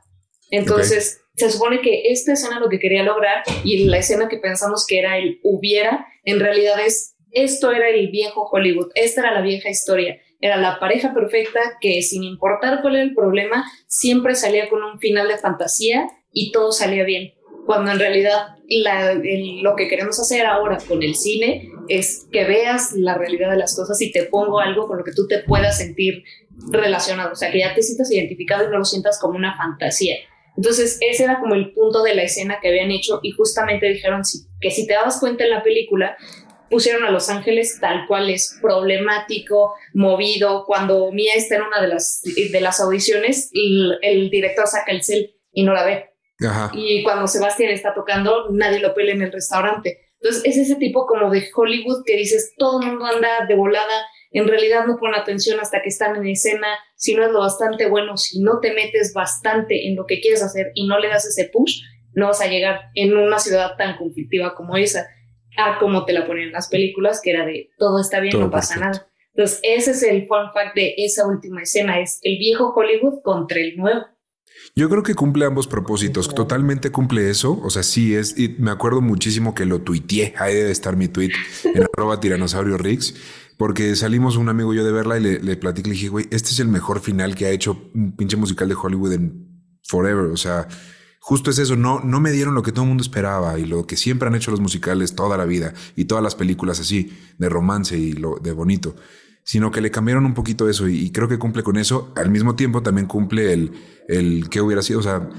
[0.50, 4.86] Entonces, se supone que esta escena lo que quería lograr y la escena que pensamos
[4.88, 9.42] que era el hubiera, en realidad es, esto era el viejo Hollywood, esta era la
[9.42, 14.70] vieja historia era la pareja perfecta que sin importar cuál era el problema, siempre salía
[14.70, 17.34] con un final de fantasía y todo salía bien.
[17.70, 18.56] Cuando en realidad
[19.62, 23.76] lo que queremos hacer ahora con el cine es que veas la realidad de las
[23.76, 26.24] cosas y te pongo algo con lo que tú te puedas sentir
[26.72, 30.16] relacionado, o sea, que ya te sientas identificado y no lo sientas como una fantasía.
[30.58, 34.24] Entonces, ese era como el punto de la escena que habían hecho y justamente dijeron
[34.60, 36.18] que si te dabas cuenta en la película,
[36.72, 40.66] pusieron a Los Ángeles tal cual es problemático, movido.
[40.66, 45.36] Cuando Mia está en una de las, de las audiciones, el, director saca el cel
[45.54, 46.09] y no la ve.
[46.74, 50.10] Y cuando Sebastián está tocando, nadie lo pele en el restaurante.
[50.22, 54.06] Entonces es ese tipo como de Hollywood que dices, todo el mundo anda de volada,
[54.32, 57.88] en realidad no pone atención hasta que están en escena, si no es lo bastante
[57.90, 61.26] bueno, si no te metes bastante en lo que quieres hacer y no le das
[61.26, 61.82] ese push,
[62.14, 65.08] no vas a llegar en una ciudad tan conflictiva como esa
[65.58, 68.50] a como te la ponen en las películas, que era de todo está bien, no
[68.50, 69.10] pasa nada.
[69.34, 73.60] Entonces, ese es el fun fact de esa última escena, es el viejo Hollywood contra
[73.60, 74.06] el nuevo.
[74.76, 78.72] Yo creo que cumple ambos propósitos, totalmente cumple eso, o sea, sí es, y me
[78.72, 81.32] acuerdo muchísimo que lo tuiteé, ahí debe estar mi tweet
[81.64, 83.16] en arroba tiranosaurio Rix,
[83.58, 86.28] porque salimos un amigo y yo de verla y le, le platiqué, le dije, güey,
[86.32, 89.50] este es el mejor final que ha hecho un pinche musical de Hollywood en
[89.84, 90.68] forever, o sea,
[91.20, 93.86] justo es eso, no, no me dieron lo que todo el mundo esperaba y lo
[93.86, 97.50] que siempre han hecho los musicales toda la vida y todas las películas así, de
[97.50, 98.96] romance y lo de bonito,
[99.44, 102.14] sino que le cambiaron un poquito eso y, creo que cumple con eso.
[102.16, 103.72] Al mismo tiempo también cumple el,
[104.08, 105.30] el que hubiera sido, o sea,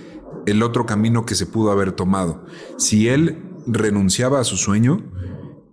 [0.46, 2.44] el otro camino que se pudo haber tomado.
[2.78, 5.04] Si él renunciaba a su sueño,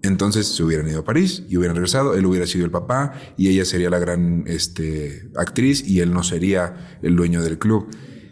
[0.03, 3.49] entonces se hubieran ido a París y hubieran regresado, él hubiera sido el papá y
[3.49, 7.87] ella sería la gran este, actriz y él no sería el dueño del club.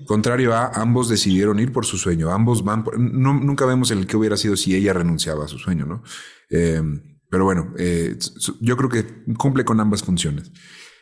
[0.06, 4.18] Contrario a ambos decidieron ir por su sueño, ambos van, no, nunca vemos el que
[4.18, 6.04] hubiera sido si ella renunciaba a su sueño, ¿no?
[6.52, 6.82] Eh,
[7.30, 8.18] pero bueno, eh,
[8.62, 10.52] yo creo que cumple con ambas funciones.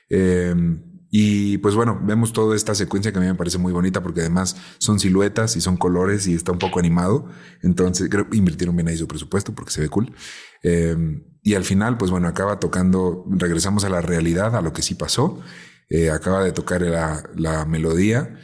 [0.10, 0.54] Eh,
[1.10, 4.22] y pues bueno, vemos toda esta secuencia que a mí me parece muy bonita porque
[4.22, 7.28] además son siluetas y son colores y está un poco animado.
[7.62, 10.12] Entonces creo que invirtieron bien ahí su presupuesto porque se ve cool.
[11.44, 14.96] y al final, pues bueno, acaba tocando, regresamos a la realidad, a lo que sí
[14.96, 15.40] pasó.
[16.12, 18.40] acaba de tocar la, la melodía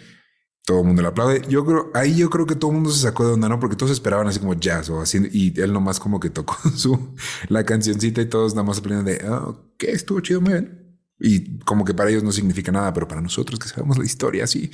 [0.70, 1.42] todo el mundo le aplaude.
[1.50, 3.60] Yo creo, ahí yo creo que todo el mundo se sacó de onda, ¿no?
[3.60, 7.16] Porque todos esperaban así como jazz o así, y él nomás como que tocó su,
[7.48, 9.66] la cancioncita y todos nada más aplaudieron de, oh.
[9.80, 11.00] Estuvo chido, bien.
[11.20, 14.44] Y como que para ellos no significa nada, pero para nosotros que sabemos la historia
[14.44, 14.70] así.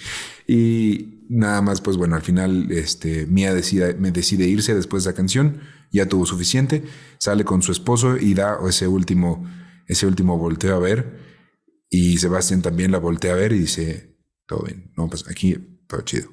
[0.45, 5.11] Y nada más, pues bueno, al final, este, Mia decide, me decide irse después de
[5.11, 5.61] esa canción,
[5.93, 6.83] ya tuvo suficiente,
[7.19, 9.45] sale con su esposo y da ese último,
[9.87, 11.21] ese último volteo a ver.
[11.89, 16.01] Y Sebastián también la voltea a ver y dice, todo bien, no, pues aquí todo
[16.01, 16.29] chido.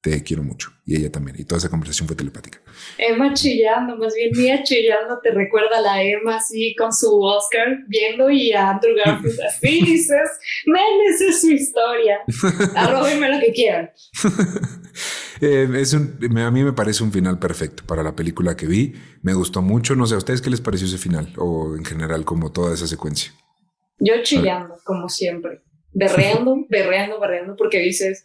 [0.00, 0.70] Te quiero mucho.
[0.84, 1.36] Y ella también.
[1.38, 2.60] Y toda esa conversación fue telepática.
[2.96, 7.78] Emma chillando, más bien Mía chillando, te recuerda a la Emma así con su Oscar
[7.88, 10.30] viendo y a Andrew Garfield así dices,
[10.66, 12.20] men, esa es su historia.
[12.76, 13.90] Arróbenme lo que quieran.
[15.42, 18.94] Eh, es un, a mí me parece un final perfecto para la película que vi.
[19.20, 19.94] Me gustó mucho.
[19.94, 21.30] No sé, ¿a ustedes qué les pareció ese final?
[21.36, 23.32] O en general, como toda esa secuencia.
[23.98, 25.62] Yo chillando, como siempre.
[25.92, 28.24] Berreando, berreando, berreando, porque dices,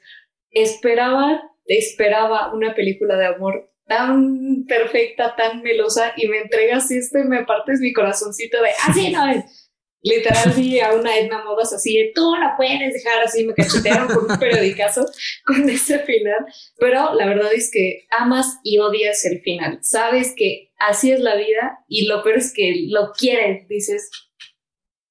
[0.51, 7.23] esperaba, esperaba una película de amor tan perfecta, tan melosa y me entregas esto y
[7.23, 9.69] me partes mi corazoncito de así no es.
[10.03, 14.07] Literal vi a una Edna Modas así de tú la puedes dejar así, me cachetearon
[14.07, 15.05] con un periodicazo
[15.45, 16.45] con ese final,
[16.77, 21.35] pero la verdad es que amas y odias el final, sabes que así es la
[21.35, 24.09] vida y lo peor es que lo quieres, dices,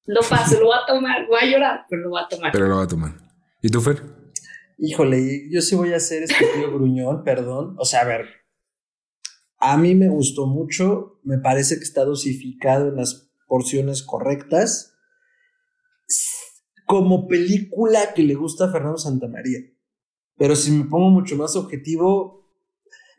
[0.05, 2.51] lo paso, lo va a tomar, voy a llorar, pero lo va a tomar.
[2.51, 3.11] Pero lo va a tomar.
[3.61, 4.20] ¿Y tú, Fer?
[4.83, 7.75] Híjole, yo sí voy a hacer este tío gruñón, perdón.
[7.77, 8.25] O sea, a ver,
[9.59, 14.95] a mí me gustó mucho, me parece que está dosificado en las porciones correctas.
[16.87, 19.59] Como película que le gusta a Fernando Santamaría.
[20.35, 22.51] Pero si me pongo mucho más objetivo,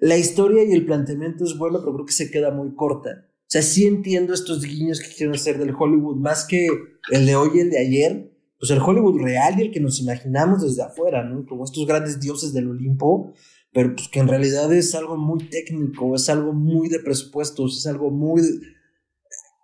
[0.00, 3.28] la historia y el planteamiento es bueno, pero creo que se queda muy corta.
[3.30, 6.66] O sea, sí entiendo estos guiños que quieren hacer del Hollywood, más que
[7.12, 8.32] el de hoy y el de ayer
[8.62, 11.44] pues el Hollywood real y el que nos imaginamos desde afuera, ¿no?
[11.46, 13.34] Como estos grandes dioses del Olimpo,
[13.72, 17.88] pero pues que en realidad es algo muy técnico, es algo muy de presupuestos, es
[17.88, 18.40] algo muy...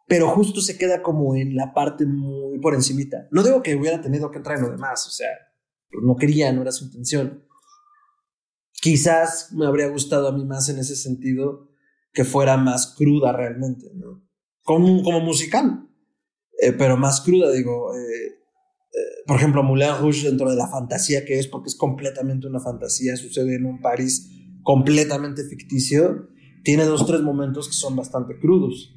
[0.09, 3.29] Pero justo se queda como en la parte muy por encimita.
[3.31, 5.29] No digo que hubiera tenido que entrar en lo demás, o sea,
[6.03, 7.45] no quería, no era su intención.
[8.73, 11.69] Quizás me habría gustado a mí más en ese sentido
[12.13, 14.29] que fuera más cruda realmente, ¿no?
[14.65, 15.89] Como, como musical,
[16.61, 17.95] eh, pero más cruda, digo.
[17.97, 18.38] Eh,
[19.27, 23.17] por ejemplo, Moulin Rouge, dentro de la fantasía que es, porque es completamente una fantasía,
[23.17, 24.31] sucede en un París
[24.63, 26.29] completamente ficticio,
[26.65, 28.95] tiene dos, tres momentos que son bastante crudos.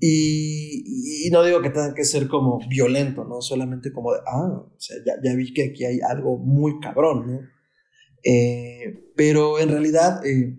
[0.00, 3.40] Y, no digo que tenga que ser como violento, ¿no?
[3.40, 7.26] Solamente como de, ah, o sea, ya, ya vi que aquí hay algo muy cabrón,
[7.26, 7.40] ¿no?
[8.24, 10.58] Eh, pero en realidad, eh,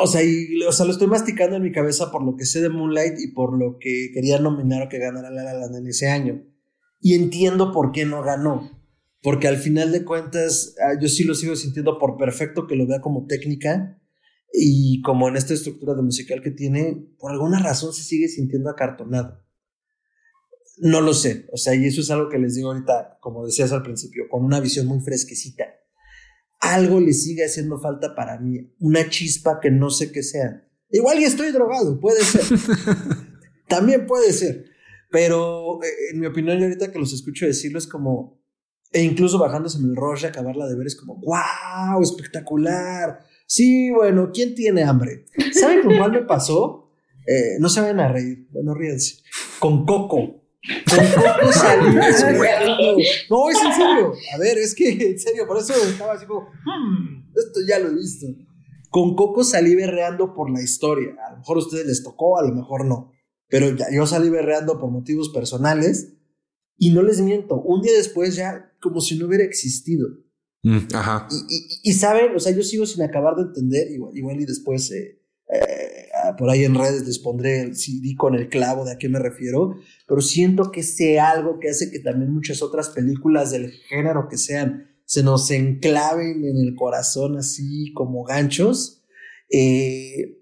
[0.00, 0.22] o, sea,
[0.68, 3.32] o sea, lo estoy masticando en mi cabeza por lo que sé de Moonlight y
[3.32, 6.42] por lo que quería nominar o que ganara La La Land en ese año.
[7.02, 8.70] Y entiendo por qué no ganó.
[9.22, 12.86] Porque al final de cuentas, ah, yo sí lo sigo sintiendo por perfecto que lo
[12.86, 14.00] vea como técnica.
[14.52, 18.70] Y como en esta estructura de musical que tiene, por alguna razón se sigue sintiendo
[18.70, 19.42] acartonado.
[20.78, 23.72] No lo sé, o sea, y eso es algo que les digo ahorita, como decías
[23.72, 25.64] al principio, con una visión muy fresquecita.
[26.60, 30.68] Algo le sigue haciendo falta para mí, una chispa que no sé qué sea.
[30.90, 32.42] Igual y estoy drogado, puede ser.
[33.68, 34.71] También puede ser.
[35.12, 38.42] Pero eh, en mi opinión, yo ahorita que los escucho decirlo es como,
[38.90, 43.20] e incluso bajándose en el rush, acabarla de ver es como, wow, espectacular.
[43.46, 45.26] Sí, bueno, ¿quién tiene hambre?
[45.52, 46.90] ¿Saben con cuál me pasó?
[47.26, 49.22] Eh, no se vayan a reír, bueno, ríense.
[49.58, 50.16] Con Coco.
[50.16, 51.94] Con Coco salí.
[51.94, 54.12] no, es en serio.
[54.34, 57.90] A ver, es que en serio, por eso estaba así como, hmm, esto ya lo
[57.90, 58.26] he visto.
[58.88, 61.14] Con Coco salí berreando por la historia.
[61.26, 63.12] A lo mejor a ustedes les tocó, a lo mejor no.
[63.52, 66.14] Pero ya, yo salí berreando por motivos personales.
[66.78, 70.08] Y no les miento, un día después ya como si no hubiera existido.
[70.62, 71.28] Mm, ajá.
[71.84, 75.20] Y, saben, o sea, yo sigo sin acabar de entender, igual, igual y después eh,
[75.52, 79.08] eh, por ahí en redes les pondré el CD con el clavo de a qué
[79.08, 79.76] me refiero,
[80.08, 84.38] pero siento que sé algo que hace que también muchas otras películas del género que
[84.38, 89.04] sean se nos enclaven en el corazón así como ganchos.
[89.50, 90.38] Eh,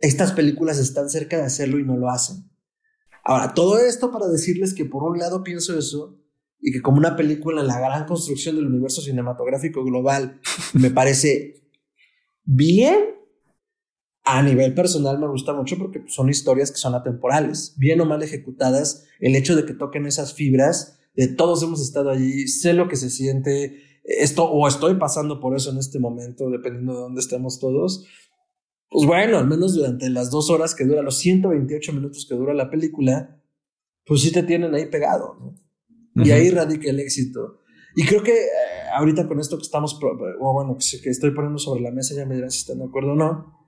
[0.00, 2.47] estas películas están cerca de hacerlo y no lo hacen.
[3.28, 6.18] Ahora, todo esto para decirles que por un lado pienso eso
[6.58, 10.40] y que como una película en la gran construcción del universo cinematográfico global
[10.72, 11.62] me parece
[12.42, 12.96] bien,
[14.24, 18.22] a nivel personal me gusta mucho porque son historias que son atemporales, bien o mal
[18.22, 22.88] ejecutadas, el hecho de que toquen esas fibras, de todos hemos estado allí, sé lo
[22.88, 27.20] que se siente, esto o estoy pasando por eso en este momento, dependiendo de dónde
[27.20, 28.06] estemos todos.
[28.90, 32.54] Pues bueno, al menos durante las dos horas que dura, los 128 minutos que dura
[32.54, 33.40] la película,
[34.06, 36.24] pues sí te tienen ahí pegado, ¿no?
[36.24, 37.60] Y ahí radica el éxito.
[37.94, 38.48] Y creo que eh,
[38.94, 39.98] ahorita con esto que estamos,
[40.40, 43.12] o bueno, que estoy poniendo sobre la mesa, ya me dirán si están de acuerdo
[43.12, 43.58] o no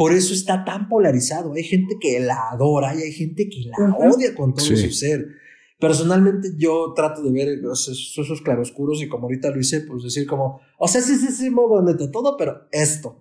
[0.00, 1.52] por eso está tan polarizado.
[1.52, 5.26] Hay gente que la adora y hay gente que la odia con todo su ser.
[5.78, 10.58] Personalmente yo trato de ver esos, claroscuros y como ahorita lo hice, pues decir como,
[10.78, 13.18] o sea, sí, sí, sí, modo neto, todo, pero esto.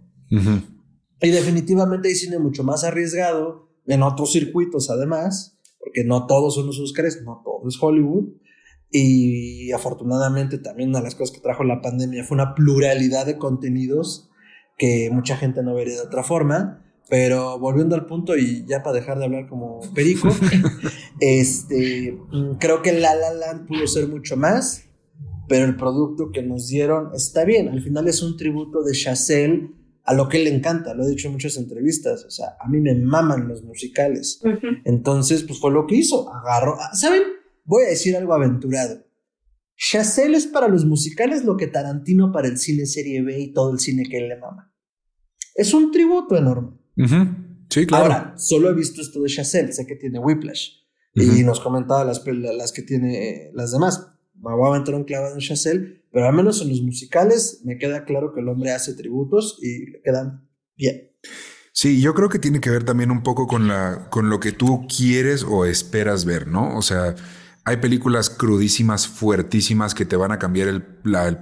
[1.21, 6.67] Y definitivamente hay cine mucho más arriesgado en otros circuitos además, porque no todos son
[6.67, 8.29] los Oscars, no todo es Hollywood.
[8.91, 13.37] Y afortunadamente también una de las cosas que trajo la pandemia fue una pluralidad de
[13.37, 14.29] contenidos
[14.77, 16.85] que mucha gente no vería de otra forma.
[17.09, 20.29] Pero volviendo al punto y ya para dejar de hablar como perico,
[21.19, 24.85] este, mm, creo que La La Land pudo ser mucho más,
[25.47, 27.69] pero el producto que nos dieron está bien.
[27.69, 29.71] Al final es un tributo de Chazelle
[30.09, 32.81] a lo que le encanta, lo he dicho en muchas entrevistas, o sea, a mí
[32.81, 34.41] me maman los musicales.
[34.83, 37.21] Entonces, pues fue lo que hizo, agarró, ah, ¿saben?
[37.63, 39.05] Voy a decir algo aventurado.
[39.75, 43.71] Chazelle es para los musicales lo que Tarantino para el cine serie B y todo
[43.71, 44.73] el cine que él le mama.
[45.53, 46.71] Es un tributo enorme.
[47.69, 48.05] Sí, claro.
[48.05, 50.71] Ahora, solo he visto esto de Chazelle, sé que tiene Whiplash.
[51.13, 54.07] Y nos comentaba las, las que tiene las demás.
[54.33, 57.77] Me voy a aventar un clavado en Chazelle, pero al menos en los musicales me
[57.77, 61.11] queda claro que el hombre hace tributos y le quedan bien.
[61.71, 64.51] Sí, yo creo que tiene que ver también un poco con, la, con lo que
[64.51, 66.75] tú quieres o esperas ver, ¿no?
[66.75, 67.15] O sea,
[67.69, 70.81] hay películas crudísimas, fuertísimas, que te van a cambiar el,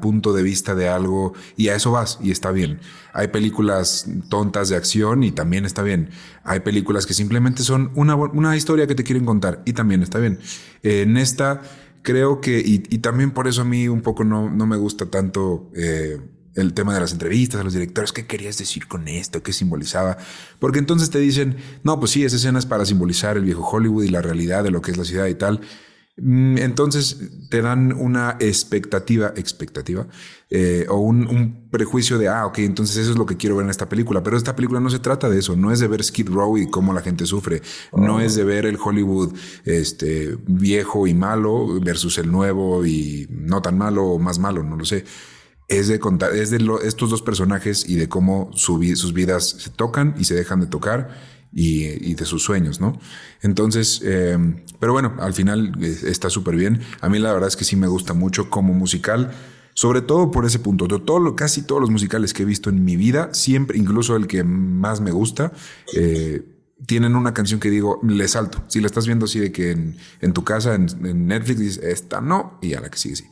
[0.02, 2.82] punto de vista de algo y a eso vas y está bien.
[3.14, 6.10] Hay películas tontas de acción y también está bien.
[6.44, 10.40] Hay películas que simplemente son una, historia que te quieren contar y también está bien.
[10.84, 11.62] en esta
[12.08, 15.70] creo que, y, también por eso a mí un poco no, no me gusta tanto...
[15.76, 16.18] Eh,
[16.56, 19.44] el tema de las entrevistas a los directores, ¿qué querías decir con esto?
[19.44, 20.18] ¿Qué simbolizaba?
[20.58, 24.06] Porque entonces te dicen, no, pues sí, esa escena es para simbolizar el viejo Hollywood
[24.06, 25.62] y la realidad de lo que es la ciudad y tal.
[26.20, 30.08] Mm, entonces te dan una expectativa, expectativa,
[30.50, 33.70] eh, o un, prejuicio de, ah, ok, entonces eso es lo que quiero ver en
[33.70, 34.24] esta película.
[34.24, 36.70] Pero esta película no se trata de eso, no es de ver Skid Row y
[36.70, 37.62] cómo la gente sufre,
[37.94, 38.20] no oh.
[38.20, 39.34] es de ver el Hollywood
[39.66, 44.76] este, viejo y malo versus el nuevo y no tan malo o más malo, no
[44.76, 45.06] lo sé.
[45.68, 50.16] Es de contar, es de estos dos personajes y de cómo sus vidas se tocan
[50.18, 53.00] y se dejan de tocar y, de sus sueños, ¿no?
[53.42, 56.82] Entonces, em, pero bueno, al final eh, está súper bien.
[57.02, 59.32] A mí la verdad es que sí me gusta mucho como musical,
[59.74, 60.88] sobre todo por ese punto.
[60.88, 64.44] todo casi todos los musicales que he visto en mi vida, siempre, incluso el que
[64.44, 65.52] más me gusta,
[65.96, 66.44] eh,
[66.86, 68.64] tienen una canción que digo, le salto.
[68.68, 72.60] Si la estás viendo así de que en, tu casa, en, Netflix, dices, esta no,
[72.62, 73.26] y a la que sigue, sí.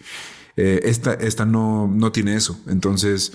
[0.57, 2.59] Eh, esta, esta no, no tiene eso.
[2.68, 3.34] Entonces,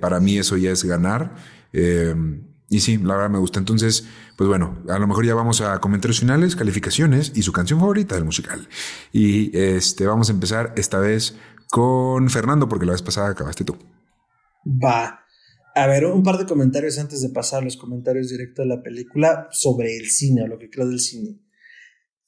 [0.00, 1.34] para mí eso ya es ganar.
[1.72, 3.58] Em, y sí, la verdad me gusta.
[3.58, 4.06] Entonces,
[4.36, 8.14] pues bueno, a lo mejor ya vamos a comentarios finales, calificaciones y su canción favorita
[8.14, 8.68] del musical.
[9.12, 11.36] Y este, vamos a empezar esta vez
[11.70, 13.76] con Fernando, porque la vez pasada acabaste tú.
[14.66, 15.20] Va.
[15.76, 19.48] A ver, un par de comentarios antes de pasar los comentarios directos de la película
[19.50, 21.40] sobre el cine o lo que creo del cine.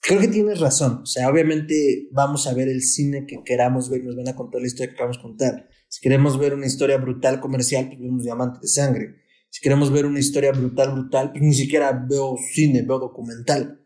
[0.00, 1.00] Creo que tienes razón.
[1.02, 4.60] O sea, obviamente vamos a ver el cine que queramos ver, nos van a contar
[4.60, 5.68] la historia que queramos contar.
[5.88, 9.25] Si queremos ver una historia brutal comercial, pues vemos Diamante de Sangre
[9.56, 13.80] si queremos ver una historia brutal, brutal, pues ni siquiera veo cine, veo documental.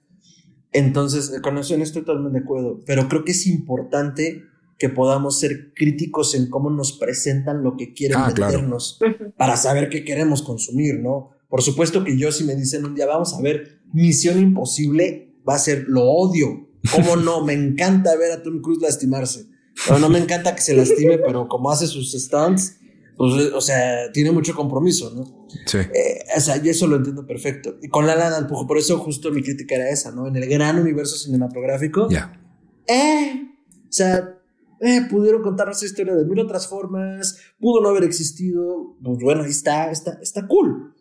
[0.73, 4.43] Entonces, con eso no estoy totalmente de acuerdo, pero creo que es importante
[4.81, 8.99] que podamos ser críticos en cómo nos presentan lo que quieren ah, meternos
[9.37, 11.31] para saber qué queremos consumir, ¿no?
[11.49, 15.55] Por supuesto que yo si me dicen un día vamos a ver Misión Imposible, va
[15.55, 16.68] a ser lo odio.
[16.93, 17.45] ¿Cómo no?
[17.45, 19.47] Me encanta ver a Tom Cruise lastimarse.
[19.87, 22.80] Pero no me encanta que se lastime, pero como hace sus stunts,
[23.17, 25.47] pues, o sea, tiene mucho compromiso, ¿no?
[25.67, 25.79] Sí.
[25.79, 27.77] Eh, o sea, y eso lo entiendo perfecto.
[27.83, 30.27] Y con La La por eso justo mi crítica era esa, ¿no?
[30.27, 32.09] En el gran universo cinematográfico.
[32.09, 32.41] Ya.
[32.87, 33.51] Eh,
[33.89, 34.41] o sea,
[34.81, 39.43] eh, pudieron contar esa historia de mil otras formas, pudo no haber existido, pues bueno,
[39.43, 40.95] ahí está, está, está cool.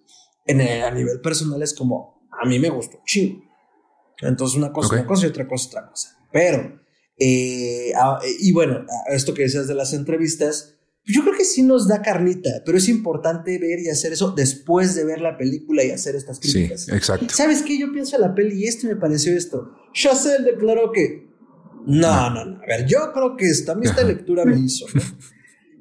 [0.45, 3.39] En a nivel personal es como, a mí me gustó, chido.
[4.21, 6.09] Entonces una cosa una cosa y otra cosa otra cosa.
[6.31, 6.81] Pero,
[7.17, 11.87] eh, ah, y bueno, esto que decías de las entrevistas, yo creo que sí nos
[11.87, 15.91] da carnita, pero es importante ver y hacer eso después de ver la película y
[15.91, 16.85] hacer estas críticas.
[16.85, 17.27] Sí, exacto.
[17.33, 17.79] ¿Sabes qué?
[17.79, 19.71] Yo pienso en la peli y esto me pareció esto.
[19.93, 21.27] Chazelle declaró que.
[21.85, 22.57] No, no, no.
[22.57, 24.85] A ver, yo creo que esta, a esta lectura me hizo.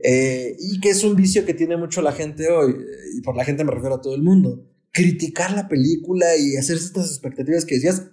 [0.00, 2.72] Eh, y que es un vicio que tiene mucho la gente hoy,
[3.16, 4.64] y por la gente me refiero a todo el mundo.
[4.92, 8.04] Criticar la película y hacer estas expectativas que decías,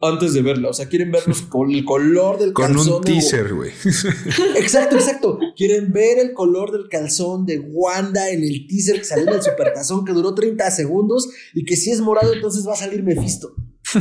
[0.00, 0.68] antes de verla.
[0.68, 2.84] O sea, quieren verlos con el color del calzón.
[2.84, 3.72] Con un teaser, güey.
[4.56, 5.38] Exacto, exacto.
[5.56, 9.42] Quieren ver el color del calzón de Wanda en el teaser que salió en el
[9.42, 13.54] supertazón que duró 30 segundos y que si es morado, entonces va a salir Mephisto.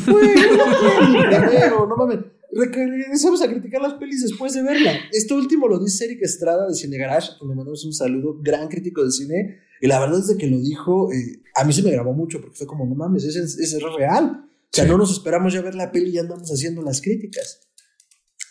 [0.05, 0.35] Güey,
[1.69, 2.19] no, mames.
[2.51, 4.91] Empezamos a criticar las pelis después de verla.
[5.11, 9.03] Esto último lo dice Eric Estrada de Cine Garage, le mandamos un saludo, gran crítico
[9.03, 9.59] de cine.
[9.79, 12.55] Y la verdad es que lo dijo, eh, a mí se me grabó mucho porque
[12.55, 14.46] fue como, no mames, es, es real.
[14.73, 17.61] O sea, no nos esperamos ya ver la peli y ya andamos haciendo las críticas.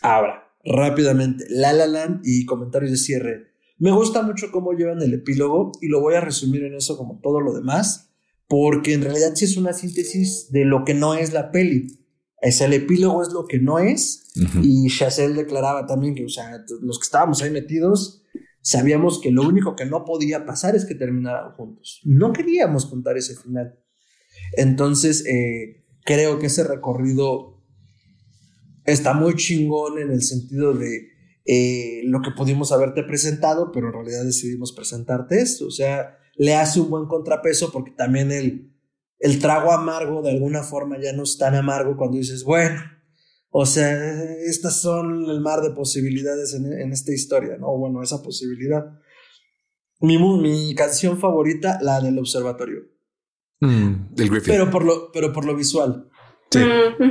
[0.01, 3.47] Ahora, rápidamente, La La Land y comentarios de cierre.
[3.77, 7.19] Me gusta mucho cómo llevan el epílogo y lo voy a resumir en eso como
[7.21, 8.11] todo lo demás,
[8.47, 11.87] porque en realidad sí es una síntesis de lo que no es la peli.
[12.41, 16.63] Es el epílogo es lo que no es y Chazelle declaraba también que, o sea,
[16.81, 18.23] los que estábamos ahí metidos
[18.67, 22.01] sabíamos que lo único que no podía pasar es que terminaran juntos.
[22.03, 23.79] No queríamos contar ese final.
[24.57, 27.61] Entonces, eh, creo que ese recorrido
[28.85, 31.09] está muy chingón en el sentido de
[31.45, 35.67] eh, lo que pudimos haberte presentado, pero en realidad decidimos presentarte esto.
[35.67, 38.73] O sea, le hace un buen contrapeso porque también el,
[39.19, 42.79] el trago amargo de alguna forma ya no es tan amargo cuando dices, bueno,
[43.49, 47.77] o sea, estas son el mar de posibilidades en, esta historia, ¿no?
[47.77, 48.85] Bueno, esa posibilidad.
[49.99, 52.96] Mi, mi canción favorita, la del observatorio.
[53.59, 54.43] Mm, Griffith.
[54.45, 56.09] Pero por lo, pero por lo visual.
[56.51, 56.59] Sí,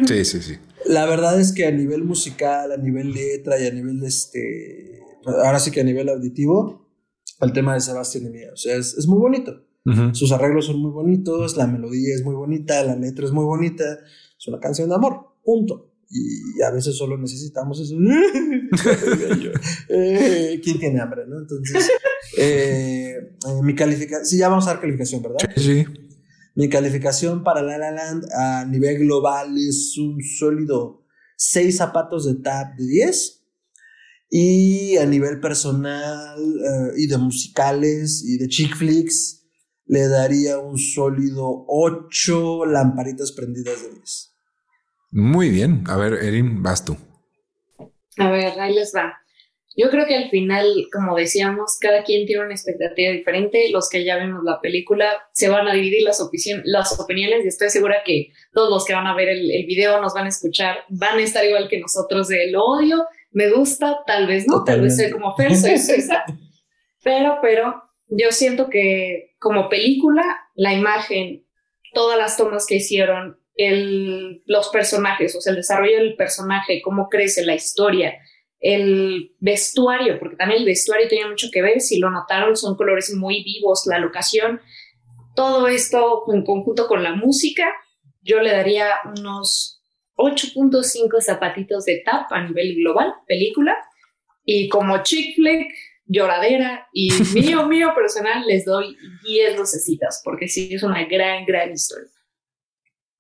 [0.07, 0.59] sí, sí, sí.
[0.87, 5.03] La verdad es que a nivel musical, a nivel letra y a nivel este.
[5.27, 6.89] Ahora sí que a nivel auditivo,
[7.41, 8.51] el tema de Sebastián y Mía.
[8.53, 9.63] O sea, es, muy bonito.
[10.15, 13.85] Sus arreglos son muy bonitos, la melodía es muy bonita, la letra es muy bonita.
[14.37, 15.93] Es una canción de amor, punto.
[16.11, 17.95] Y a veces solo necesitamos eso.
[19.89, 21.39] Eh, ¿Quién tiene hambre, no?
[21.39, 21.89] Entonces,
[22.39, 24.27] eh, eh, mi calificación.
[24.27, 25.39] Sí, ya vamos a dar calificación, ¿verdad?
[25.57, 25.85] Sí.
[26.57, 31.05] Mi calificación para La La Land a nivel global es un sólido
[31.37, 33.43] 6 zapatos de tap de 10.
[34.31, 39.47] Y a nivel personal eh, y de musicales y de chick flicks,
[39.85, 44.35] le daría un sólido 8 lamparitas prendidas de 10.
[45.11, 45.85] Muy bien.
[45.89, 46.97] A ver, Erin, vas tú.
[48.17, 49.13] A ver, ahí les va.
[49.77, 53.69] Yo creo que al final, como decíamos, cada quien tiene una expectativa diferente.
[53.71, 56.19] Los que ya vimos la película se van a dividir las,
[56.65, 60.15] las opiniones y estoy segura que todos los que van a ver el, video nos
[60.15, 64.27] van a escuchar, van a estar igual que nosotros de el odio, me gusta, tal
[64.27, 65.77] vez no, tal vez soy como Fer, soy
[67.05, 70.23] pero, pero yo siento que como película,
[70.55, 71.45] la imagen,
[71.93, 77.09] todas las tomas que hicieron, el, los personajes, o sea, el desarrollo del personaje, cómo
[77.09, 78.15] crece la historia,
[78.67, 83.15] el vestuario, porque también el vestuario tiene mucho que ver, si lo notaron, son colores
[83.15, 84.61] muy vivos, la locación,
[85.37, 87.73] todo esto en conjunto con la música,
[88.23, 89.81] yo le daría unos
[90.17, 93.77] 8.5 zapatitos de tap a nivel global, película,
[94.45, 95.73] y como chick flick,
[96.05, 98.97] lloradera y mío, mío personal, les doy
[99.29, 102.11] 10 lucecitas, porque sí es una gran, gran historia.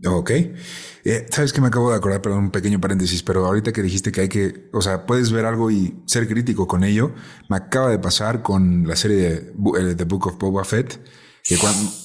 [0.04, 0.30] Ok.
[0.30, 4.12] Eh, Sabes que me acabo de acordar, perdón, un pequeño paréntesis, pero ahorita que dijiste
[4.12, 7.14] que hay que, o sea, puedes ver algo y ser crítico con ello,
[7.48, 9.34] me acaba de pasar con la serie de
[9.80, 11.00] eh, The Book of Boba Fett,
[11.42, 11.56] que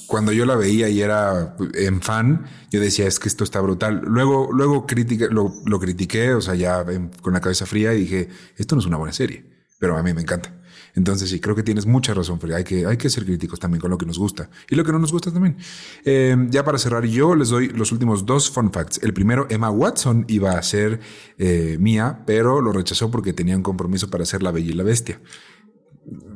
[0.07, 4.01] cuando, yo la veía y era en fan, yo decía, es que esto está brutal.
[4.05, 4.85] Luego, luego
[5.31, 6.85] lo, lo critiqué, o sea, ya
[7.21, 9.43] con la cabeza fría y dije, esto no es una buena serie,
[9.79, 10.60] pero a mí me encanta.
[10.95, 12.53] Entonces sí, creo que tienes mucha razón, Fred.
[12.53, 14.91] Hay que, hay que ser críticos también con lo que nos gusta y lo que
[14.91, 15.57] no nos gusta también.
[16.05, 18.99] Eh, ya para cerrar, yo les doy los últimos dos fun facts.
[19.03, 20.99] El primero, Emma Watson iba a ser
[21.37, 24.83] eh, mía, pero lo rechazó porque tenía un compromiso para ser la Bella y la
[24.83, 25.21] Bestia.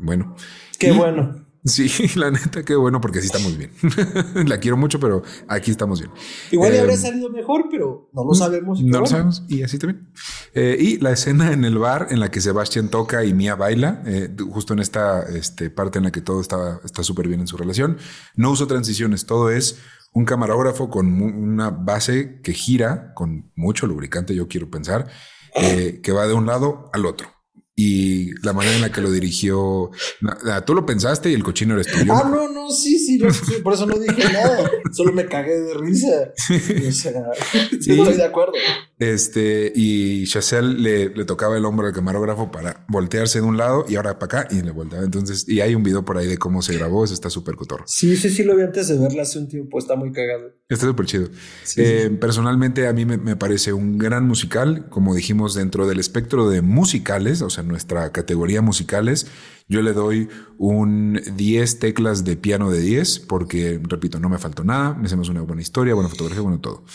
[0.02, 0.36] Bueno.
[0.78, 1.45] Qué bueno.
[1.66, 3.72] Sí, la neta, qué bueno, porque sí estamos bien.
[4.48, 6.12] la quiero mucho, pero aquí estamos bien.
[6.52, 8.82] Igual le habría em, salido mejor, pero no lo sabemos.
[8.84, 10.08] No lo sabemos, y así también.
[10.54, 14.04] Eh, y la escena en el bar en la que Sebastián toca y Mia baila,
[14.06, 17.58] eh, justo en esta este, parte en la que todo está súper bien en su
[17.58, 17.98] relación.
[18.36, 19.80] No uso transiciones, todo es
[20.14, 25.08] un camarógrafo con una base que gira con mucho lubricante, yo quiero pensar,
[25.56, 27.35] eh, que va de un lado al otro
[27.76, 29.92] y la manera en la que lo dirigió.
[30.66, 31.98] Tú lo pensaste y el cochino eres tú.
[32.10, 33.20] Ah, no, no, sí, sí,
[33.64, 34.70] por eso no dije nada.
[34.94, 36.34] Solo me cagué de risa.
[36.88, 37.32] O sea,
[37.82, 38.54] sí, estoy de acuerdo.
[38.98, 43.86] Este, y Chazelle le, le, tocaba el hombro al camarógrafo para voltearse de un lado
[43.90, 45.04] y ahora para acá y le volteaba.
[45.04, 47.04] Entonces, y hay un video por ahí de cómo se grabó.
[47.04, 47.84] Eso está súper cotorro.
[47.88, 49.80] Sí, sí, sí, lo vi antes de verla hace un tiempo.
[49.80, 50.54] Está muy cagado.
[50.70, 51.30] Está súper chido.
[51.76, 54.88] Eh, personalmente, a mí me, me parece un gran musical.
[54.90, 59.28] Como dijimos, dentro del espectro de musicales, o sea, nuestra categoría musicales,
[59.68, 64.64] yo le doy un 10 teclas de piano de 10 porque, repito, no me faltó
[64.64, 66.86] nada, me hacemos una buena historia, buena fotografía, bueno, todo.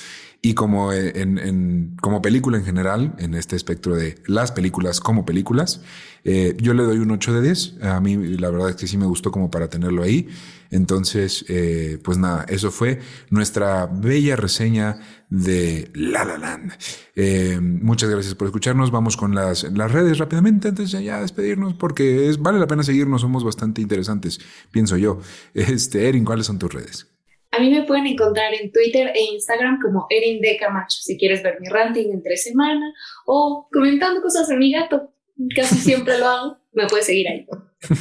[0.42, 5.82] Y como, en, como película en general, en este espectro de las películas como películas,
[6.24, 7.82] eh, yo le doy un 8 de 10.
[7.82, 10.28] A mí la verdad es que sí me gustó como para tenerlo ahí.
[10.70, 16.72] Entonces, eh, pues nada, eso fue nuestra bella reseña de La La Land.
[17.16, 18.90] Eh, muchas gracias por escucharnos.
[18.90, 22.82] Vamos con las, las redes rápidamente antes de ya despedirnos porque es, vale la pena
[22.82, 23.20] seguirnos.
[23.20, 25.20] Somos bastante interesantes, pienso yo.
[25.52, 27.09] Este, Erin, ¿cuáles son tus redes?
[27.52, 31.42] A mí me pueden encontrar en Twitter e Instagram como Erin de Camacho, si quieres
[31.42, 32.92] ver mi ranting entre semana
[33.26, 35.12] o comentando cosas de mi gato.
[35.56, 36.56] Casi siempre lo hago.
[36.72, 37.46] Me puedes seguir ahí.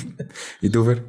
[0.61, 1.03] ¿Y tú, Fer?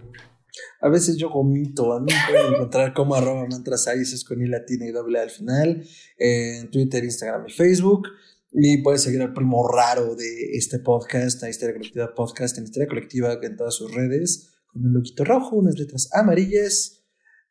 [0.81, 4.49] A veces yo comito, a mí me pueden encontrar como arroba mantras es con i
[4.49, 5.85] latina y doble al final,
[6.17, 8.09] en Twitter, Instagram y Facebook.
[8.53, 12.89] Y puedes seguir al primo raro de este podcast, a Historia Colectiva Podcast, en Historia
[12.89, 17.00] Colectiva en todas sus redes, con un loquito rojo, unas letras amarillas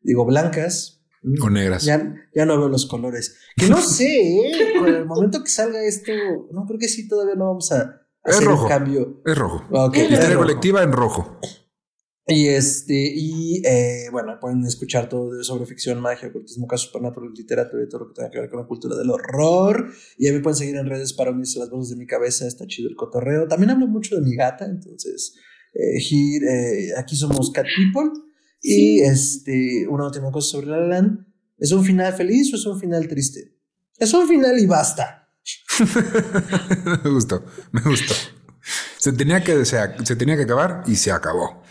[0.01, 1.03] digo, blancas.
[1.41, 1.83] O negras.
[1.83, 3.37] Ya, ya no veo los colores.
[3.55, 4.73] Que no sé, ¿eh?
[4.77, 6.11] Con el momento que salga esto,
[6.51, 8.63] no creo que sí, todavía no vamos a hacer rojo.
[8.63, 9.21] un cambio.
[9.25, 9.65] Es rojo.
[9.69, 11.39] Okay, Historia colectiva en rojo.
[12.31, 17.83] Y este, y eh, bueno, pueden escuchar todo sobre ficción, magia, ocultismo, casos supernatural, literatura
[17.83, 19.91] y todo lo que tenga que ver con la cultura del horror.
[20.15, 22.67] Y a mí pueden seguir en redes para unirse las voces de mi cabeza, está
[22.67, 23.47] chido el cotorreo.
[23.47, 25.33] También hablo mucho de mi gata, entonces,
[25.73, 28.11] eh, eh aquí somos Cat People.
[28.61, 31.25] Y este, una última cosa sobre La Land.
[31.57, 33.57] ¿Es un final feliz o es un final triste?
[33.97, 35.29] Es un final y basta.
[37.03, 38.13] me gustó, me gustó.
[38.97, 41.63] Se tenía que, se, tenía que acabar y se acabó.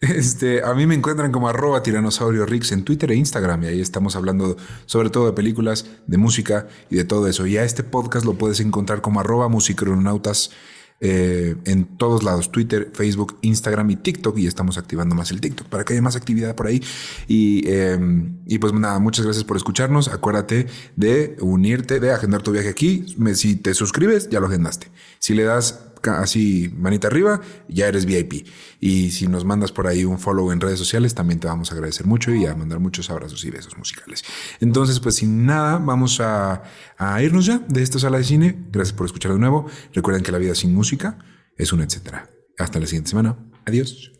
[0.00, 3.80] Este, a mí me encuentran como arroba tiranosaurio Rix en Twitter e Instagram y ahí
[3.82, 7.46] estamos hablando sobre todo de películas, de música y de todo eso.
[7.46, 10.52] Y a este podcast lo puedes encontrar como arroba musicronautas
[11.00, 15.66] eh, en todos lados, Twitter, Facebook, Instagram y TikTok, y estamos activando más el TikTok
[15.68, 16.82] para que haya más actividad por ahí.
[17.26, 20.08] Y, em, y pues nada, muchas gracias por escucharnos.
[20.08, 23.06] Acuérdate de unirte, de agendar tu viaje aquí.
[23.34, 24.88] si te suscribes, ya lo agendaste.
[25.18, 28.46] Si le das así manita arriba, ya eres VIP.
[28.80, 31.74] Y si nos mandas por ahí un follow en redes sociales, también te vamos a
[31.74, 34.24] agradecer mucho y a mandar muchos abrazos y besos musicales.
[34.60, 36.62] Entonces, pues sin nada, vamos a,
[36.96, 38.66] a irnos ya de esta sala de cine.
[38.70, 39.66] Gracias por escuchar de nuevo.
[39.92, 41.18] Recuerden que la vida sin música
[41.56, 42.30] es un etcétera.
[42.58, 43.36] Hasta la siguiente semana.
[43.66, 44.12] Adiós.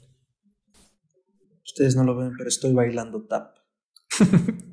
[1.65, 3.57] Ustedes no lo ven, pero estoy bailando tap.